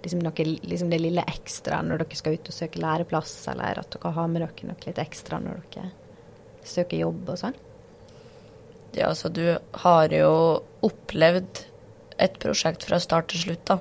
liksom, 0.04 0.26
noe, 0.26 0.48
liksom 0.68 0.92
det 0.92 1.00
lille 1.06 1.24
ekstra 1.24 1.80
når 1.86 2.04
dere 2.04 2.20
skal 2.20 2.36
ut 2.36 2.52
og 2.52 2.58
søke 2.58 2.84
læreplass, 2.84 3.38
eller 3.54 3.80
at 3.80 3.96
dere 3.96 4.14
har 4.18 4.28
med 4.28 4.44
dere 4.44 4.74
noe 4.74 4.90
litt 4.90 5.02
ekstra 5.08 5.40
når 5.40 5.64
dere 5.72 5.88
søker 6.68 7.00
jobb 7.06 7.32
og 7.32 7.42
sånn? 7.46 7.58
Ja, 8.98 9.08
altså 9.14 9.32
du 9.32 9.46
har 9.56 10.12
jo 10.12 10.32
opplevd 10.84 11.64
et 12.20 12.40
prosjekt 12.42 12.86
fra 12.88 13.00
start 13.02 13.30
til 13.32 13.46
slutt, 13.46 13.66
da. 13.70 13.80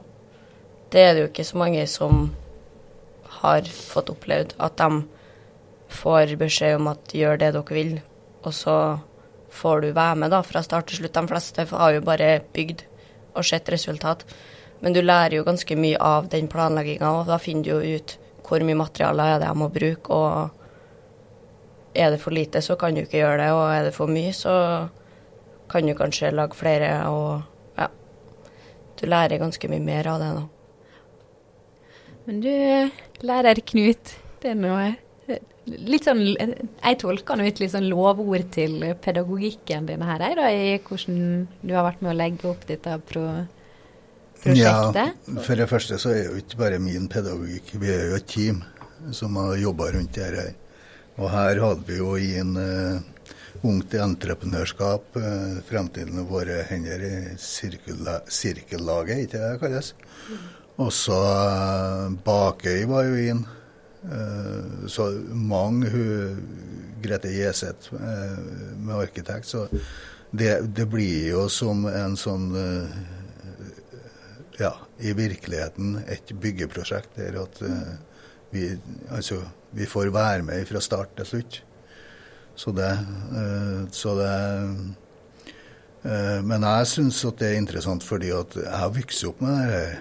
Det 0.92 1.02
er 1.02 1.14
det 1.14 1.22
jo 1.22 1.30
ikke 1.30 1.46
så 1.48 1.58
mange 1.58 1.86
som 1.90 2.28
har 3.40 3.68
fått 3.68 4.10
opplevd. 4.12 4.54
At 4.62 4.78
de 4.80 5.02
får 5.92 6.36
beskjed 6.40 6.78
om 6.78 6.90
at 6.92 7.14
gjør 7.14 7.40
det 7.40 7.52
dere 7.56 7.76
vil, 7.78 7.94
og 8.44 8.54
så 8.54 8.76
får 9.56 9.80
du 9.82 9.88
være 9.96 10.20
med 10.22 10.34
da 10.34 10.42
fra 10.46 10.62
start 10.64 10.90
til 10.90 11.00
slutt. 11.00 11.16
De 11.16 11.32
fleste 11.32 11.66
har 11.70 11.96
jo 11.96 12.04
bare 12.04 12.30
bygd 12.54 12.84
og 13.36 13.44
sett 13.46 13.68
resultat. 13.72 14.24
Men 14.80 14.92
du 14.92 15.00
lærer 15.02 15.38
jo 15.38 15.46
ganske 15.46 15.76
mye 15.78 15.98
av 16.02 16.28
den 16.32 16.50
planlegginga, 16.52 17.10
og 17.20 17.30
da 17.30 17.40
finner 17.40 17.64
du 17.64 17.72
jo 17.72 17.96
ut 17.96 18.18
hvor 18.46 18.62
mye 18.62 18.78
materialer 18.78 19.34
er 19.34 19.40
det 19.42 19.48
jeg 19.48 19.58
må 19.58 19.68
bruke, 19.74 20.14
og 20.14 21.96
er 21.96 22.12
det 22.12 22.20
for 22.22 22.36
lite, 22.36 22.60
så 22.62 22.76
kan 22.78 22.94
du 22.94 23.02
ikke 23.02 23.18
gjøre 23.18 23.40
det, 23.40 23.50
og 23.56 23.64
er 23.72 23.88
det 23.88 23.94
for 23.96 24.12
mye, 24.12 24.32
så 24.36 24.54
kan 25.70 25.88
du 25.88 25.96
kanskje 25.98 26.34
lage 26.34 26.58
flere, 26.58 26.90
og. 27.10 27.42
Du 28.96 29.06
lærer 29.08 29.40
ganske 29.42 29.70
mye 29.70 29.82
mer 29.84 30.08
av 30.10 30.22
det 30.22 30.30
da. 30.38 30.44
Men 32.26 32.40
du, 32.42 32.54
lærer 33.26 33.60
Knut, 33.70 34.16
det 34.42 34.54
er 34.54 34.58
noe 34.58 34.94
litt 35.66 36.06
sånn 36.06 36.22
Jeg 36.28 36.98
tolker 37.02 37.38
nå 37.38 37.46
ut 37.48 37.60
litt 37.60 37.72
sånn 37.72 37.88
lovord 37.90 38.46
til 38.54 38.78
pedagogikken 39.02 39.88
din 39.88 40.04
her, 40.06 40.22
da, 40.38 40.50
i 40.50 40.78
hvordan 40.78 41.46
du 41.62 41.74
har 41.74 41.86
vært 41.88 42.04
med 42.04 42.12
å 42.12 42.18
legge 42.20 42.50
opp 42.50 42.66
dette 42.68 42.94
pro 43.08 43.26
prosjektet. 44.42 45.16
Ja, 45.26 45.40
for 45.42 45.58
det 45.58 45.66
første 45.70 45.98
så 45.98 46.12
er 46.12 46.20
det 46.20 46.28
jo 46.28 46.40
ikke 46.42 46.60
bare 46.60 46.78
min 46.82 47.08
pedagogikk. 47.10 47.74
Vi 47.82 47.90
er 47.90 48.12
jo 48.12 48.20
et 48.20 48.30
team 48.30 48.62
som 49.16 49.36
har 49.40 49.56
jobba 49.58 49.90
rundt 49.96 50.14
dette 50.14 50.46
her. 50.46 50.54
Og 51.16 51.30
her 51.32 51.62
hadde 51.62 51.86
vi 51.88 51.98
jo 51.98 52.14
i 52.20 52.34
en 52.38 52.52
uh, 53.66 53.96
i 53.96 54.00
entreprenørskap 54.02 55.16
uh, 55.18 55.58
fremtiden 55.68 56.20
av 56.23 56.30
våre 56.30 56.62
hender 56.68 57.02
i 57.02 57.14
sirkellaget, 57.40 59.26
ikke 59.26 59.40
det 59.40 59.50
det 59.52 59.61
kalles. 59.62 59.92
Og 60.76 60.92
så 60.92 61.18
uh, 61.18 62.14
Bakøy 62.26 62.84
var 62.90 63.06
jo 63.08 63.21
inn. 63.32 63.45
Uh, 64.06 64.86
så 64.88 65.10
mange 65.32 65.90
hun, 65.90 66.40
Grete 67.02 67.30
Jeseth 67.30 67.93
med 67.93 68.95
arkitekt. 68.97 69.47
Så 69.47 69.67
det, 70.30 70.60
det, 70.75 70.86
blir 70.90 71.28
jo 71.30 71.45
som 71.52 71.84
en 71.86 72.17
sånn 72.19 72.49
Ja, 74.56 74.73
i 74.99 75.12
virkeligheten 75.14 76.00
et 76.08 76.32
byggeprosjekt 76.40 77.19
der 77.21 77.36
at 77.43 77.60
vi, 78.50 78.71
altså, 79.12 79.43
vi 79.76 79.86
får 79.86 80.10
være 80.14 80.43
med 80.49 80.67
fra 80.67 80.80
start 80.82 81.12
til 81.21 81.28
slutt. 81.30 81.60
Så 82.56 82.73
det, 82.73 82.92
så 83.92 84.14
det 84.16 84.34
Men 86.47 86.62
jeg 86.64 86.86
syns 86.88 87.19
at 87.28 87.40
det 87.40 87.49
er 87.50 87.58
interessant 87.60 88.04
fordi 88.06 88.30
at 88.32 88.54
jeg 88.56 88.73
har 88.73 88.92
vokst 88.95 89.25
opp 89.28 89.40
med 89.45 89.56
det 89.58 89.64
her. 89.75 89.97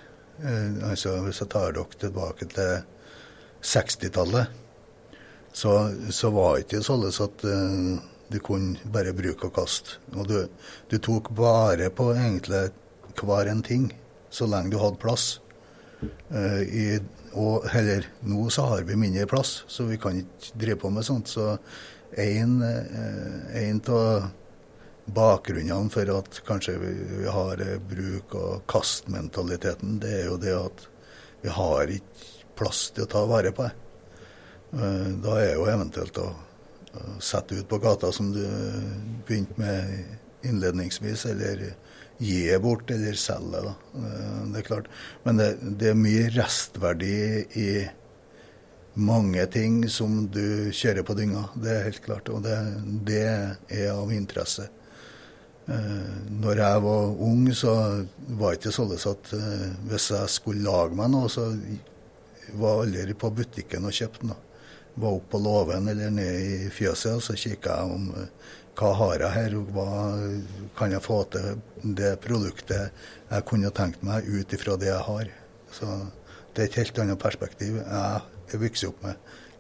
Altså, 0.90 1.16
hvis 1.26 1.42
jeg 1.42 1.50
tar 1.52 1.74
dere 1.76 2.00
tilbake 2.00 2.48
til 2.52 2.72
60-tallet, 3.66 4.46
så, 5.56 5.72
så, 6.12 6.30
var 6.36 6.56
det 6.56 6.66
ikke 6.66 6.84
sånn 6.86 7.06
at 7.10 7.46
du 8.32 8.40
kunne 8.44 8.92
bare 8.92 9.14
bruke 9.16 9.48
og 9.48 9.56
kaste. 9.56 10.00
Og 10.16 10.28
du, 10.30 10.38
du, 10.92 10.98
tok 11.00 11.32
vare 11.38 11.90
på 11.94 12.10
egentlig 12.16 12.68
hver 13.22 13.52
en 13.52 13.64
ting 13.64 13.90
så 14.34 14.48
lenge 14.50 14.74
du 14.74 14.80
hadde 14.82 15.00
plass. 15.02 15.38
I, 16.36 17.00
og 17.40 17.68
heller 17.72 18.10
nå 18.28 18.50
så 18.54 18.68
har 18.74 18.84
vi 18.88 18.98
mindre 19.00 19.28
plass, 19.30 19.62
så 19.72 19.88
vi 19.88 20.00
kan 20.02 20.20
ikke 20.20 20.60
drive 20.60 20.82
på 20.84 20.92
med 20.92 21.08
sånt. 21.08 21.32
Så 21.32 21.56
en, 22.22 22.58
uh, 22.64 23.94
av 23.94 24.28
bakgrunnene 25.06 25.92
for 25.94 26.12
at 26.16 26.40
kanskje 26.48 26.78
vi, 26.82 26.94
har 27.30 27.62
bruk- 27.90 28.36
og 28.40 28.66
kastmentaliteten, 28.72 30.00
det 30.02 30.14
er 30.22 30.30
jo 30.32 30.38
det 30.42 30.56
at 30.58 30.88
vi 31.44 31.54
har 31.54 31.92
ikke 31.94 32.34
plass 32.58 32.88
til 32.96 33.06
å 33.06 33.12
ta 33.12 33.26
vare 33.30 33.52
på 33.54 33.68
det. 33.68 33.74
Eh, 34.76 35.10
da 35.24 35.38
er 35.44 35.54
jo 35.54 35.68
eventuelt 35.70 36.18
å 36.24 36.30
sette 37.20 37.60
ut 37.60 37.68
på 37.70 37.80
gata, 37.84 38.12
som 38.16 38.32
du 38.34 38.44
begynte 39.28 39.60
med 39.60 40.48
innledningsvis, 40.48 41.26
eller 41.32 41.66
gi 42.18 42.58
bort 42.64 42.92
eller 42.92 43.18
selge. 43.20 43.62
Da. 43.68 43.76
Eh, 44.00 44.42
det 44.54 44.62
er 44.62 44.68
klart. 44.70 44.90
Men 45.24 45.42
det, 45.42 45.50
det, 45.62 45.92
er 45.92 46.00
mye 46.00 46.30
restverdi 46.36 47.20
i 47.60 47.70
mange 48.96 49.46
ting 49.52 49.84
som 49.92 50.26
du 50.32 50.72
kjører 50.72 51.04
på 51.06 51.16
dynga. 51.18 51.50
Det 51.56 51.72
er 51.72 51.88
helt 51.90 52.04
klart. 52.06 52.32
Og 52.32 52.44
det, 52.46 52.56
det 53.08 53.24
er 53.26 53.92
av 53.94 54.12
interesse. 54.16 54.70
Eh, 55.68 56.14
når 56.42 56.62
jeg 56.64 56.86
var 56.86 57.20
ung, 57.30 57.46
så 57.54 57.76
var 58.40 58.54
det 58.54 58.62
ikke 58.62 58.76
sånn 58.76 58.96
at 58.96 59.34
hvis 59.90 60.12
jeg 60.14 60.34
skulle 60.34 60.66
lage 60.66 60.98
meg 60.98 61.12
noe, 61.14 61.32
så 61.32 61.50
var 62.54 62.84
jeg 62.84 62.88
aldri 62.88 63.16
på 63.18 63.32
butikken 63.36 63.88
og 63.88 63.96
kjøpte 63.96 64.30
noe. 64.30 64.42
Var 64.96 65.18
oppe 65.18 65.34
på 65.34 65.42
låven 65.44 65.90
eller 65.92 66.14
ned 66.14 66.36
i 66.40 66.70
fjøset 66.72 67.18
og 67.18 67.24
så 67.24 67.36
kikka 67.36 67.80
jeg 67.82 67.96
om 67.98 68.06
eh, 68.16 68.30
hva 68.76 68.92
har 69.00 69.24
jeg 69.24 69.32
her, 69.32 69.56
hva 69.72 69.90
kan 70.76 70.92
jeg 70.92 71.04
få 71.04 71.22
til 71.32 71.60
det 71.96 72.16
produktet 72.24 72.92
jeg 73.30 73.46
kunne 73.48 73.72
tenkt 73.76 74.04
meg 74.04 74.28
ut 74.28 74.56
ifra 74.56 74.76
det 74.80 74.90
jeg 74.92 75.04
har. 75.08 75.30
Så 75.72 75.90
det 76.56 76.64
er 76.64 76.70
et 76.70 76.80
helt 76.82 77.00
annet 77.04 77.20
perspektiv 77.20 77.80
jeg 77.80 78.35
vokser 78.54 78.92
opp 78.92 79.02
med 79.06 79.16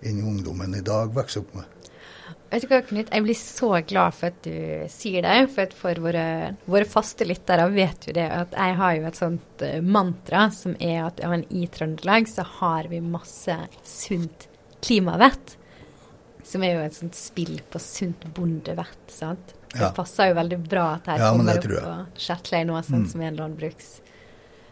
enn 0.05 0.21
ungdommen 0.21 0.75
i 0.75 0.83
dag 0.85 1.13
vokser 1.15 1.41
opp 1.41 1.55
med. 1.57 1.71
Vet 2.49 2.63
du 2.63 2.69
hva, 2.69 2.79
Knut? 2.85 3.09
Jeg 3.11 3.23
blir 3.25 3.37
så 3.37 3.69
glad 3.89 4.15
for 4.15 4.29
at 4.29 4.45
du 4.45 4.85
sier 4.93 5.25
det. 5.25 5.35
For, 5.51 5.73
for 5.75 5.99
våre, 6.05 6.25
våre, 6.69 6.85
faste 6.87 7.25
lyttere 7.27 7.65
vet 7.73 8.07
jo 8.07 8.15
det 8.15 8.27
at 8.31 8.55
jeg 8.55 8.77
har 8.79 8.95
jo 8.99 9.09
et 9.09 9.19
sånt 9.19 9.65
uh, 9.65 9.75
mantra 9.81 10.45
som 10.53 10.77
er 10.79 11.01
at 11.07 11.19
ja, 11.23 11.33
i 11.49 11.65
Trøndelag 11.73 12.29
så 12.31 12.45
har 12.61 12.89
vi 12.91 13.01
masse 13.03 13.57
sunt 13.83 14.47
klimavett. 14.85 15.57
Som 16.45 16.63
er 16.63 16.77
jo 16.77 16.85
et 16.85 16.95
sånt 16.95 17.17
spill 17.17 17.57
på 17.73 17.81
sunt 17.81 18.27
bondevett. 18.37 19.03
sant? 19.11 19.55
Ja. 19.73 19.89
Det 19.89 19.93
passer 19.97 20.29
jo 20.29 20.37
veldig 20.37 20.59
bra 20.63 20.87
at 20.95 21.09
jeg 21.11 21.25
ja, 21.25 21.33
kommer 21.33 21.57
opp 21.57 21.65
på 21.67 22.21
Skjertløy 22.23 22.61
nå, 22.69 22.81
sånn, 22.85 23.03
mm. 23.03 23.11
som 23.11 23.23
er 23.23 23.31
en 23.33 23.39
landbruks, 23.41 23.87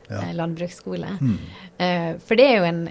ja. 0.08 0.22
eh, 0.22 0.36
landbruksskole. 0.38 1.16
Mm. 1.20 1.40
Uh, 1.82 2.12
for 2.24 2.40
det 2.40 2.52
er 2.54 2.62
jo 2.62 2.70
en 2.70 2.84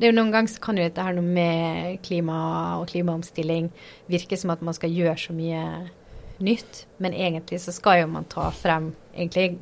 det 0.00 0.06
er 0.08 0.14
jo 0.14 0.16
Noen 0.16 0.32
ganger 0.32 0.48
så 0.48 0.62
kan 0.64 0.78
jo 0.80 0.84
dette 0.86 1.04
her 1.04 1.12
noe 1.12 1.26
med 1.26 1.98
klima 2.06 2.40
og 2.80 2.86
klimaomstilling 2.88 3.66
virke 4.08 4.38
som 4.40 4.54
at 4.54 4.62
man 4.64 4.76
skal 4.76 4.94
gjøre 4.96 5.18
så 5.20 5.36
mye 5.36 5.64
nytt, 6.40 6.86
men 7.04 7.12
egentlig 7.12 7.60
så 7.60 7.74
skal 7.76 8.00
jo 8.00 8.06
man 8.14 8.24
ta 8.32 8.46
frem 8.56 8.94
egentlig 9.12 9.58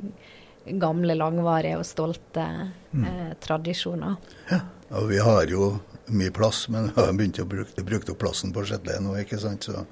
gamle, 0.79 1.17
langvarige 1.19 1.81
og 1.81 1.85
stolte 1.87 2.45
mm. 2.91 3.03
eh, 3.03 3.31
tradisjoner. 3.43 4.15
Ja, 4.47 4.61
og 4.95 5.09
vi 5.11 5.19
har 5.19 5.43
jo 5.51 5.73
mye 6.09 6.31
plass, 6.33 6.63
men 6.71 6.87
vi 6.87 6.95
har 7.01 7.13
begynt 7.13 7.41
å 7.43 7.47
bruke, 7.49 7.83
brukt 7.85 8.09
opp 8.09 8.23
plassen 8.23 8.55
på 8.55 8.63
Shetland 8.65 9.05
nå, 9.05 9.17
ikke 9.19 9.41
sant. 9.41 9.67
Så, 9.67 9.83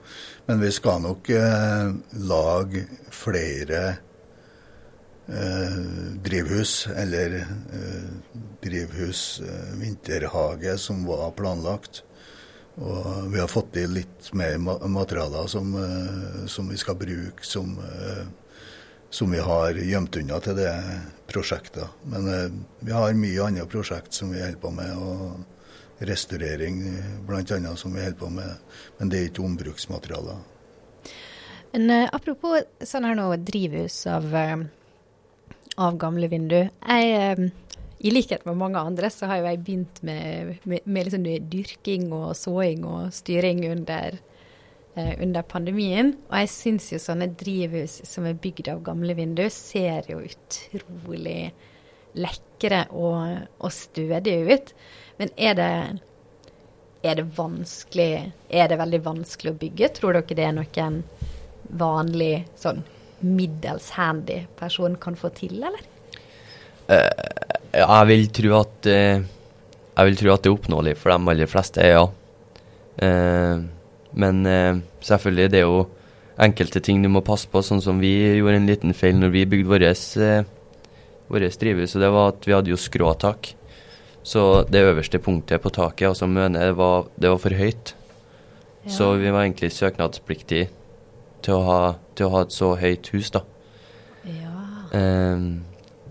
men 0.47 0.63
vi 0.63 0.71
skal 0.73 1.03
nok 1.03 1.29
eh, 1.33 1.91
lage 2.23 2.87
flere 3.13 3.97
drivhus, 6.23 6.87
eller 6.87 7.35
eh, 7.35 8.09
drivhus, 8.61 9.41
eh, 9.43 9.79
vinterhage, 9.79 10.77
som 10.77 11.05
var 11.05 11.31
planlagt. 11.31 12.03
Og 12.77 13.31
vi 13.33 13.39
har 13.39 13.47
fått 13.47 13.77
i 13.77 13.87
litt 13.89 14.33
mer 14.37 14.57
materialer 14.87 15.47
som, 15.47 15.73
eh, 15.75 16.45
som 16.45 16.69
vi 16.69 16.77
skal 16.77 16.95
bruke 16.95 17.45
som, 17.45 17.77
eh, 17.79 18.25
som 19.09 19.31
vi 19.31 19.39
har 19.39 19.73
gjemt 19.73 20.17
unna 20.17 20.39
til 20.39 20.55
det 20.55 21.01
prosjektet. 21.27 21.89
Men 22.03 22.27
eh, 22.27 22.51
vi 22.79 22.91
har 22.91 23.13
mye 23.13 23.45
andre 23.45 23.65
prosjekt 23.65 24.13
som 24.13 24.31
vi 24.31 24.41
holder 24.41 24.61
på 24.61 24.71
med. 24.71 24.97
og 24.97 25.45
Restaurering 25.99 26.83
bl.a. 27.25 27.75
som 27.75 27.93
vi 27.93 28.03
holder 28.03 28.19
på 28.19 28.29
med. 28.29 28.57
Men 28.99 29.09
det 29.09 29.17
er 29.19 29.29
ikke 29.31 29.41
ombruksmaterialer. 29.41 30.37
Men 31.73 32.09
apropos 32.13 32.61
sånn 32.85 33.05
her 33.09 33.17
nå 33.17 33.31
drivhus 33.41 34.05
av, 34.05 34.29
av 35.77 35.97
gamle 36.01 36.29
vinduer. 36.31 36.71
Jeg, 36.87 37.37
uh, 37.37 37.83
I 37.97 38.13
likhet 38.13 38.45
med 38.45 38.59
mange 38.59 38.81
andre 38.81 39.09
så 39.13 39.29
har 39.29 39.41
jo 39.41 39.49
jeg 39.49 39.61
begynt 39.65 40.01
med, 40.05 40.57
med, 40.69 40.83
med 40.85 41.07
liksom 41.07 41.27
dyrking 41.51 42.09
og 42.13 42.33
såing 42.37 42.83
og 42.85 43.13
styring 43.13 43.63
under, 43.71 44.19
under 44.97 45.45
pandemien. 45.49 46.11
Og 46.29 46.35
jeg 46.43 46.51
syns 46.53 46.91
jo 46.93 46.99
sånne 47.01 47.31
drivhus 47.39 48.03
som 48.05 48.27
er 48.29 48.37
bygd 48.37 48.69
av 48.73 48.83
gamle 48.85 49.17
vinduer, 49.17 49.49
ser 49.53 50.11
jo 50.11 50.19
utrolig 50.21 51.49
lekre 52.17 52.83
og, 52.93 53.47
og 53.57 53.73
stødige 53.73 54.53
ut. 54.53 54.73
Men 55.17 55.33
er 55.37 55.57
det, 55.57 55.71
er 57.01 57.17
det 57.17 57.25
vanskelig 57.37 58.11
Er 58.49 58.69
det 58.69 58.77
veldig 58.77 59.01
vanskelig 59.05 59.53
å 59.53 59.59
bygge? 59.63 59.89
Tror 59.97 60.17
dere 60.19 60.37
det 60.37 60.45
er 60.45 60.55
noen 60.57 61.01
vanlig 61.81 62.45
sånn 62.55 62.83
middels 63.19 63.91
handy 63.97 64.43
person 64.59 64.97
kan 65.01 65.17
få 65.17 65.31
til, 65.37 65.57
eller? 65.59 65.83
Uh, 66.87 67.09
jeg 67.73 68.07
vil 68.07 68.29
tro 68.31 68.53
at 68.61 68.87
uh, 68.87 69.25
Jeg 69.97 70.07
vil 70.07 70.19
tro 70.21 70.29
at 70.31 70.45
det 70.45 70.49
er 70.49 70.55
oppnåelig 70.55 70.93
for 71.01 71.11
de 71.11 71.33
aller 71.33 71.49
fleste, 71.49 71.83
ja. 71.83 72.05
Uh, 73.01 73.65
men 74.17 74.39
selvfølgelig, 75.03 75.51
det 75.51 75.59
er 75.59 75.65
jo 75.67 75.81
enkelte 76.41 76.79
ting 76.81 77.03
du 77.03 77.09
må 77.11 77.21
passe 77.25 77.49
på, 77.49 77.61
sånn 77.61 77.81
som 77.83 77.99
vi 78.01 78.13
gjorde 78.37 78.61
en 78.61 78.69
liten 78.69 78.93
feil 78.97 79.17
når 79.19 79.33
vi 79.33 79.43
bygde 79.49 79.69
vårt 79.69 81.59
drivhus, 81.61 81.95
og 81.97 82.01
det 82.01 82.09
var 82.13 82.31
at 82.31 82.47
vi 82.47 82.55
hadde 82.55 82.71
jo 82.71 82.79
skråtak. 82.79 83.51
Så 84.27 84.63
det 84.67 84.81
øverste 84.83 85.21
punktet 85.23 85.61
på 85.63 85.71
taket, 85.71 86.09
altså 86.09 86.27
mønet, 86.27 86.61
det 86.61 86.75
var, 86.75 87.05
det 87.15 87.29
var 87.31 87.39
for 87.39 87.55
høyt. 87.55 87.93
Ja. 88.83 88.91
Så 88.91 89.13
vi 89.21 89.31
var 89.31 89.45
egentlig 89.45 89.69
søknadspliktige 89.75 90.67
til 91.45 91.55
å 91.55 91.61
ha, 91.67 91.79
til 92.17 92.27
å 92.27 92.33
ha 92.35 92.43
et 92.45 92.55
så 92.55 92.73
høyt 92.79 93.09
hus, 93.13 93.31
da. 93.35 93.43
Ja. 94.27 94.53
Um, 94.91 95.65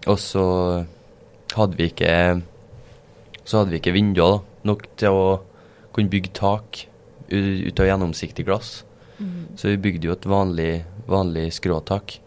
og 0.07 0.19
så 0.23 0.45
hadde 1.57 1.77
vi 1.79 1.89
ikke 1.91 2.11
Så 3.47 3.61
hadde 3.61 3.73
vi 3.73 3.81
ikke 3.81 3.95
vinduer 3.95 4.37
da, 4.37 4.39
nok 4.67 4.87
til 4.99 5.17
å 5.17 5.27
kunne 5.95 6.11
bygge 6.13 6.33
tak 6.37 6.87
ut 7.31 7.81
av 7.81 7.87
gjennomsiktig 7.87 8.45
glass. 8.47 8.81
Mm. 9.19 9.55
Så 9.59 9.71
vi 9.71 9.79
bygde 9.81 10.09
jo 10.09 10.17
et 10.17 10.27
vanlig, 10.29 10.85
vanlig 11.07 11.53
skråtak. 11.55 12.19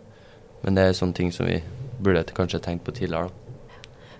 Men 0.63 0.79
det 0.79 0.85
er 0.85 0.95
sånne 0.97 1.17
ting 1.17 1.33
som 1.35 1.47
vi 1.47 1.59
burde 1.99 2.23
kanskje 2.35 2.61
tenkt 2.63 2.87
på 2.87 2.95
tidligere. 2.95 3.27
da. 3.27 3.39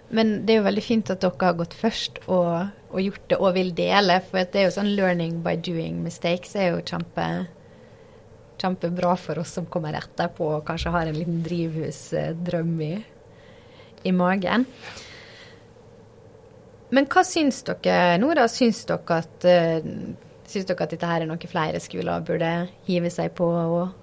Men 0.10 0.46
det 0.46 0.54
er 0.54 0.60
jo 0.60 0.68
veldig 0.68 0.84
fint 0.84 1.12
at 1.14 1.22
dere 1.22 1.46
har 1.46 1.58
gått 1.60 1.76
først 1.78 2.20
og, 2.28 2.70
og 2.90 3.02
gjort 3.04 3.26
det 3.30 3.40
og 3.40 3.56
vil 3.56 3.72
dele. 3.78 4.20
For 4.28 4.44
det 4.44 4.62
er 4.62 4.68
jo 4.68 4.76
sånn 4.76 4.94
'learning 4.98 5.42
by 5.46 5.56
doing 5.56 6.04
mistakes' 6.06 6.56
er 6.58 6.74
jo 6.74 6.86
kjempe 6.86 7.26
kjempebra 8.60 9.16
for 9.20 9.42
oss 9.42 9.54
som 9.58 9.68
kommer 9.72 9.98
etterpå 9.98 10.48
og 10.58 10.66
kanskje 10.68 10.94
har 10.94 11.10
en 11.10 11.18
liten 11.18 11.44
drivhusdrøm 11.46 12.74
i, 12.86 12.96
i 14.06 14.16
magen. 14.16 14.66
Men 16.96 17.06
hva 17.10 17.24
syns 17.28 17.62
dere 17.68 18.18
nå, 18.22 18.32
da? 18.38 18.48
Syns 18.50 18.82
dere 18.90 19.20
at, 19.22 19.46
uh, 19.46 20.40
syns 20.50 20.70
dere 20.70 20.86
at 20.86 20.96
dette 20.96 21.10
her 21.10 21.26
er 21.26 21.30
noe 21.30 21.52
flere 21.52 21.82
skoler 21.84 22.26
burde 22.26 22.54
hive 22.88 23.12
seg 23.14 23.36
på 23.38 23.46
og, 23.46 23.94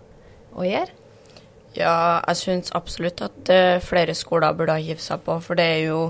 og 0.55 0.69
gjøre? 0.69 1.03
Ja, 1.77 2.23
jeg 2.31 2.41
syns 2.41 2.73
absolutt 2.77 3.21
at 3.27 3.51
uh, 3.53 3.83
flere 3.85 4.15
skoler 4.17 4.55
burde 4.57 4.79
hive 4.81 5.03
seg 5.03 5.25
på. 5.27 5.41
For 5.45 5.59
det 5.59 5.67
er 5.75 5.83
jo 5.91 6.01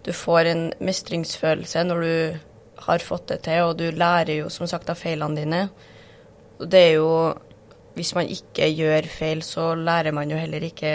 Du 0.00 0.14
får 0.16 0.46
en 0.48 0.62
mestringsfølelse 0.80 1.82
når 1.84 1.98
du 2.00 2.38
har 2.86 3.02
fått 3.04 3.26
det 3.28 3.42
til, 3.44 3.66
og 3.68 3.74
du 3.76 3.90
lærer 3.92 4.38
jo 4.38 4.46
som 4.48 4.64
sagt 4.64 4.88
av 4.88 4.96
feilene 4.96 5.36
dine. 5.36 5.58
Og 6.56 6.70
det 6.72 6.80
er 6.80 6.94
jo 6.94 7.10
hvis 8.00 8.14
man 8.16 8.30
ikke 8.32 8.68
gjør 8.74 9.08
feil, 9.12 9.42
så 9.44 9.74
lærer 9.76 10.16
man 10.16 10.32
jo 10.32 10.40
heller 10.40 10.64
ikke 10.64 10.92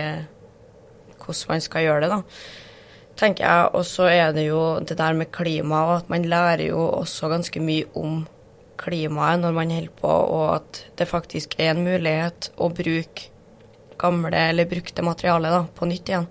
hvordan 1.25 1.55
man 1.55 1.61
skal 1.63 1.85
gjøre 1.85 2.01
det, 2.05 2.09
da. 2.11 2.21
Tenker 3.17 3.45
jeg. 3.45 3.69
Og 3.73 3.85
så 3.87 4.09
er 4.11 4.33
det 4.35 4.47
jo 4.47 4.79
det 4.79 4.97
der 4.97 5.13
med 5.13 5.31
klima, 5.33 5.83
og 5.85 5.95
at 6.01 6.09
man 6.09 6.25
lærer 6.25 6.67
jo 6.67 6.81
også 6.99 7.29
ganske 7.31 7.61
mye 7.63 7.85
om 7.95 8.25
klimaet 8.77 9.39
når 9.39 9.55
man 9.55 9.71
holder 9.71 9.93
på, 10.01 10.09
og 10.09 10.55
at 10.57 10.81
det 10.99 11.07
faktisk 11.07 11.55
er 11.59 11.71
en 11.71 11.85
mulighet 11.85 12.51
å 12.57 12.69
bruke 12.69 13.31
gamle 13.97 14.41
eller 14.49 14.67
brukte 14.67 15.05
materiale 15.05 15.53
da, 15.53 15.63
på 15.71 15.87
nytt 15.87 16.11
igjen. 16.11 16.27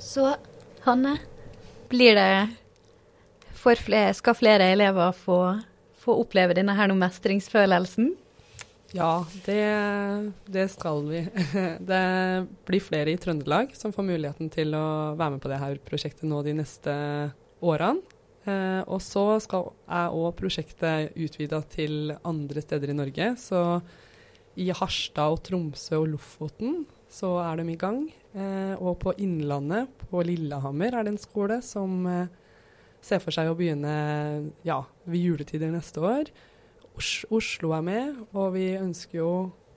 Så 0.00 0.32
Hanne, 0.86 1.18
blir 1.92 2.16
det 2.16 2.56
for 3.60 3.76
flere, 3.76 4.14
skal 4.16 4.38
flere 4.38 4.70
elever 4.72 5.12
få 5.12 5.42
få 6.00 6.16
oppleve 6.22 6.56
denne 6.56 6.74
her 6.76 6.92
mestringsfølelsen? 6.96 8.14
Ja, 8.96 9.24
det, 9.46 9.62
det, 10.50 10.66
skal 10.72 11.04
vi. 11.06 11.20
Det 11.90 12.04
blir 12.66 12.82
flere 12.82 13.12
i 13.12 13.18
Trøndelag 13.20 13.76
som 13.78 13.94
får 13.94 14.08
muligheten 14.08 14.50
til 14.50 14.74
å 14.74 15.14
være 15.18 15.36
med 15.36 15.44
på 15.44 15.52
det 15.52 15.60
her 15.62 15.78
prosjektet 15.86 16.26
nå 16.26 16.40
de 16.46 16.56
neste 16.58 16.94
årene. 17.62 18.02
Eh, 18.48 18.80
og 18.88 18.98
så 19.04 19.24
er 19.36 20.16
òg 20.16 20.32
prosjektet 20.38 21.14
utvida 21.14 21.60
til 21.70 22.14
andre 22.26 22.64
steder 22.64 22.90
i 22.90 22.96
Norge. 22.96 23.34
Så 23.38 23.60
i 24.58 24.70
Harstad 24.74 25.36
og 25.36 25.44
Tromsø 25.46 26.00
og 26.00 26.10
Lofoten 26.16 26.82
så 27.10 27.36
er 27.44 27.60
de 27.60 27.70
i 27.70 27.78
gang. 27.78 28.04
Eh, 28.34 28.74
og 28.78 28.98
på 29.02 29.14
Innlandet, 29.22 29.90
på 30.10 30.22
Lillehammer, 30.26 30.94
er 30.94 31.06
det 31.06 31.14
en 31.14 31.22
skole 31.22 31.60
som 31.66 32.06
eh, 32.10 32.39
ser 33.04 33.22
for 33.22 33.34
seg 33.34 33.50
å 33.50 33.56
begynne 33.58 33.94
ja, 34.66 34.82
ved 35.04 35.24
juletider 35.24 35.72
neste 35.72 36.02
år. 36.04 36.30
Os 36.98 37.22
Oslo 37.32 37.72
er 37.76 37.84
med, 37.86 38.20
og 38.36 38.52
vi 38.56 38.72
ønsker 38.78 39.20
jo 39.20 39.30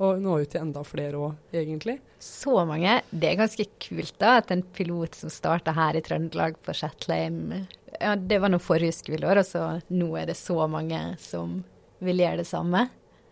å 0.04 0.10
nå 0.20 0.40
ut 0.42 0.50
til 0.52 0.64
enda 0.64 0.82
flere 0.86 1.20
òg, 1.22 1.36
egentlig. 1.56 2.00
Så 2.20 2.56
mange. 2.68 2.98
Det 3.12 3.30
er 3.30 3.40
ganske 3.40 3.68
kult 3.84 4.16
da, 4.20 4.38
at 4.42 4.52
en 4.54 4.64
pilot 4.76 5.16
som 5.16 5.32
starta 5.32 5.76
her 5.78 5.98
i 6.00 6.04
Trøndelag 6.04 6.58
på 6.64 6.76
Shetleim 6.76 7.54
ja, 8.00 8.16
Det 8.18 8.40
var 8.42 8.52
nå 8.52 8.60
forrige 8.64 8.96
skoleår, 8.98 9.44
og 9.44 9.48
så 9.48 9.68
nå 9.94 10.10
er 10.20 10.32
det 10.32 10.38
så 10.40 10.58
mange 10.72 11.02
som 11.22 11.60
vil 12.04 12.24
gjøre 12.24 12.42
det 12.42 12.50
samme. 12.50 12.88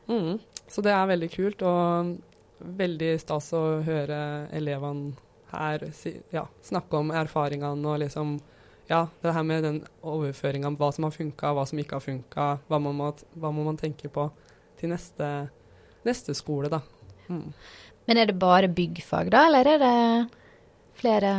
Mm. 0.08 0.38
Så 0.72 0.84
det 0.86 0.94
er 0.96 1.10
veldig 1.10 1.32
kult, 1.34 1.66
og 1.66 2.14
veldig 2.62 3.16
stas 3.20 3.50
å 3.58 3.82
høre 3.84 4.22
elevene 4.54 5.16
her 5.52 5.84
ja, 6.32 6.46
snakke 6.64 7.00
om 7.02 7.10
erfaringene 7.12 7.90
og 7.90 8.00
liksom 8.06 8.38
ja, 8.92 9.06
det 9.24 9.32
her 9.36 9.46
med 9.48 9.64
den 9.64 9.80
overføringa 10.04 10.74
hva 10.76 10.92
som 10.92 11.08
har 11.08 11.16
funka, 11.16 11.54
hva 11.56 11.64
som 11.70 11.80
ikke 11.80 11.98
har 11.98 12.04
funka, 12.04 12.50
hva, 12.68 12.80
hva, 12.82 13.54
må 13.54 13.64
man 13.64 13.80
tenke 13.80 14.12
på 14.12 14.28
til 14.82 14.92
neste, 14.92 15.30
neste 16.08 16.36
skole, 16.36 16.72
da. 16.72 16.82
Mm. 17.30 17.48
Men 18.10 18.20
er 18.20 18.32
det 18.32 18.38
bare 18.42 18.72
byggfag, 18.72 19.32
da, 19.32 19.46
eller 19.48 19.70
er 19.76 19.82
det 19.82 19.98
flere 21.00 21.32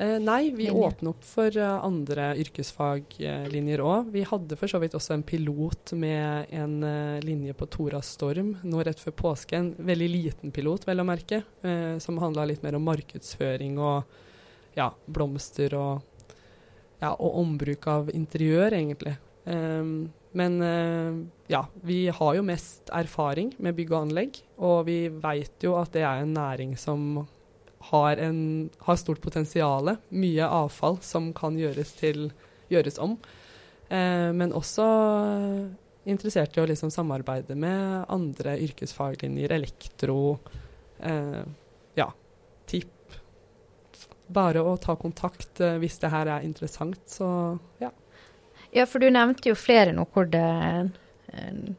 eh, 0.00 0.16
Nei, 0.18 0.48
vi 0.50 0.66
linjer? 0.66 0.88
åpner 0.88 1.12
opp 1.12 1.22
for 1.28 1.54
uh, 1.54 1.84
andre 1.86 2.32
yrkesfaglinjer 2.42 3.84
uh, 3.84 3.92
òg. 3.92 4.10
Vi 4.16 4.24
hadde 4.26 4.58
for 4.58 4.72
så 4.72 4.80
vidt 4.82 4.96
også 4.98 5.14
en 5.14 5.26
pilot 5.26 5.94
med 6.00 6.50
en 6.50 6.78
uh, 6.82 7.22
linje 7.22 7.54
på 7.54 7.68
Tora 7.70 8.02
Storm 8.02 8.56
nå 8.64 8.82
rett 8.82 8.98
før 9.02 9.14
påske. 9.22 9.60
En 9.60 9.70
veldig 9.78 10.10
liten 10.10 10.54
pilot, 10.54 10.88
vel 10.88 11.04
å 11.04 11.06
merke, 11.06 11.44
eh, 11.62 11.96
som 12.02 12.18
handla 12.22 12.48
litt 12.48 12.64
mer 12.66 12.80
om 12.80 12.88
markedsføring 12.88 13.78
og 13.78 14.18
ja, 14.78 14.90
blomster 15.06 15.74
og 15.78 16.17
ja, 16.98 17.14
og 17.14 17.40
ombruk 17.42 17.86
av 17.90 18.12
interiør, 18.14 18.74
egentlig. 18.74 19.14
Um, 19.48 20.10
men 20.36 20.60
uh, 20.60 21.18
ja, 21.50 21.62
vi 21.86 22.06
har 22.12 22.36
jo 22.36 22.44
mest 22.44 22.90
erfaring 22.94 23.54
med 23.62 23.76
bygg 23.78 23.94
og 23.94 24.00
anlegg, 24.02 24.40
og 24.60 24.86
vi 24.88 25.00
veit 25.08 25.64
jo 25.64 25.76
at 25.80 25.94
det 25.94 26.04
er 26.04 26.22
en 26.22 26.34
næring 26.36 26.76
som 26.80 27.24
har, 27.90 28.20
en, 28.20 28.68
har 28.84 29.00
stort 29.00 29.22
potensial. 29.24 29.94
Mye 30.10 30.48
avfall 30.60 30.98
som 31.04 31.30
kan 31.36 31.58
gjøres, 31.58 31.94
til, 32.00 32.30
gjøres 32.72 32.98
om. 33.02 33.16
Uh, 33.88 34.30
men 34.36 34.52
også 34.52 34.88
interessert 36.08 36.56
i 36.56 36.62
å 36.62 36.66
liksom 36.68 36.92
samarbeide 36.92 37.56
med 37.58 38.04
andre 38.12 38.56
yrkesfaglinjer, 38.64 39.54
elektro, 39.56 40.36
uh, 41.04 41.42
bare 44.28 44.62
å 44.62 44.76
ta 44.80 44.96
kontakt 44.98 45.60
uh, 45.64 45.76
hvis 45.80 45.98
det 46.02 46.12
her 46.12 46.30
er 46.36 46.46
interessant. 46.46 47.00
Så 47.10 47.26
ja. 47.82 47.92
Ja, 48.74 48.84
for 48.84 49.00
du 49.00 49.08
nevnte 49.10 49.48
jo 49.50 49.56
flere 49.56 49.94
nå 49.96 50.04
hvor 50.12 50.28
det, 50.28 50.44
uh, 51.32 51.70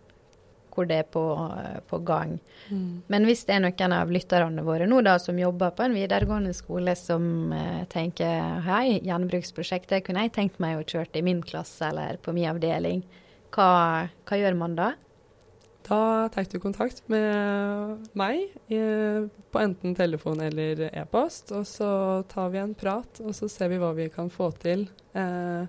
hvor 0.73 0.89
det 0.89 1.01
er 1.03 1.09
på, 1.13 1.23
uh, 1.37 1.79
på 1.89 2.01
gang. 2.07 2.37
Mm. 2.69 3.03
Men 3.11 3.27
hvis 3.29 3.45
det 3.47 3.57
er 3.57 3.63
noen 3.65 3.95
av 3.95 4.13
lytterne 4.13 4.65
våre 4.65 4.89
nå 4.89 5.01
da, 5.05 5.17
som 5.21 5.39
jobber 5.39 5.75
på 5.77 5.85
en 5.85 5.97
videregående 5.97 6.55
skole 6.57 6.95
som 6.97 7.53
tenker 7.93 8.63
hei, 8.65 8.99
gjenbruksprosjektet 9.05 10.05
kunne 10.05 10.25
jeg 10.25 10.35
tenkt 10.37 10.61
meg 10.63 10.79
å 10.79 10.87
kjøre 10.87 11.21
i 11.21 11.25
min 11.25 11.43
klasse 11.45 11.91
eller 11.91 12.17
på 12.23 12.33
min 12.35 12.49
avdeling, 12.51 13.05
hva, 13.53 13.69
hva 14.29 14.37
gjør 14.41 14.57
man 14.57 14.77
da? 14.77 14.93
Da 15.87 16.29
tar 16.29 16.45
du 16.51 16.59
kontakt 16.61 17.01
med 17.09 18.09
meg 18.17 18.49
eh, 18.67 19.27
på 19.51 19.61
enten 19.61 19.95
telefon 19.97 20.41
eller 20.43 20.87
e-post, 20.89 21.53
og 21.55 21.65
så 21.67 21.89
tar 22.29 22.51
vi 22.53 22.59
en 22.61 22.75
prat, 22.77 23.21
og 23.23 23.33
så 23.37 23.49
ser 23.51 23.71
vi 23.71 23.79
hva 23.81 23.93
vi 23.97 24.09
kan 24.13 24.29
få 24.33 24.51
til. 24.61 24.87
Eh, 25.17 25.63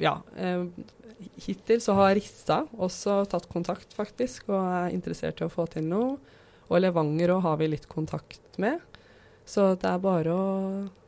ja, 0.00 0.14
eh, 0.36 0.64
hittil 1.46 1.82
så 1.84 1.96
har 1.98 2.14
Rissa 2.16 2.62
også 2.78 3.22
tatt 3.30 3.48
kontakt, 3.52 3.92
faktisk, 3.96 4.48
og 4.50 4.60
er 4.62 4.96
interessert 4.96 5.42
i 5.42 5.46
å 5.46 5.52
få 5.52 5.68
til 5.70 5.86
noe. 5.90 6.16
Og 6.70 6.80
Levanger 6.80 7.34
òg 7.34 7.44
har 7.44 7.60
vi 7.60 7.70
litt 7.72 7.88
kontakt 7.90 8.58
med. 8.62 8.80
Så 9.44 9.72
det 9.74 9.90
er 9.90 10.02
bare 10.02 10.34
å 10.34 10.48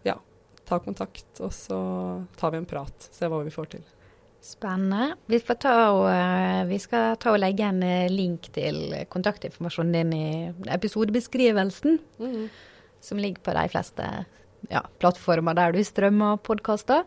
ja, 0.07 0.16
ta 0.68 0.81
kontakt, 0.83 1.31
og 1.40 1.53
så 1.55 1.81
tar 2.38 2.55
vi 2.55 2.62
en 2.62 2.68
prat. 2.68 3.11
Se 3.14 3.31
hva 3.31 3.42
vi 3.46 3.55
får 3.55 3.75
til. 3.77 3.85
Spennende. 4.43 5.13
Vi, 5.31 5.39
og, 5.39 6.09
eh, 6.11 6.65
vi, 6.67 6.79
skal 6.83 7.15
ta 7.23 7.31
og 7.31 7.39
legge 7.39 7.63
en 7.63 7.83
eh, 7.87 8.11
link 8.11 8.49
til 8.51 8.91
kontaktinformasjonen 9.13 9.93
din 9.95 10.15
i 10.17 10.29
episodebeskrivelsen, 10.75 12.01
mm. 12.19 12.49
som 13.07 13.21
ligger 13.23 13.45
på 13.47 13.55
de 13.55 13.63
fleste 13.71 14.09
ja, 14.67 14.81
plattformer 14.99 15.55
der 15.55 15.77
du 15.77 15.79
strømmer 15.87 16.41
podkaster. 16.43 17.05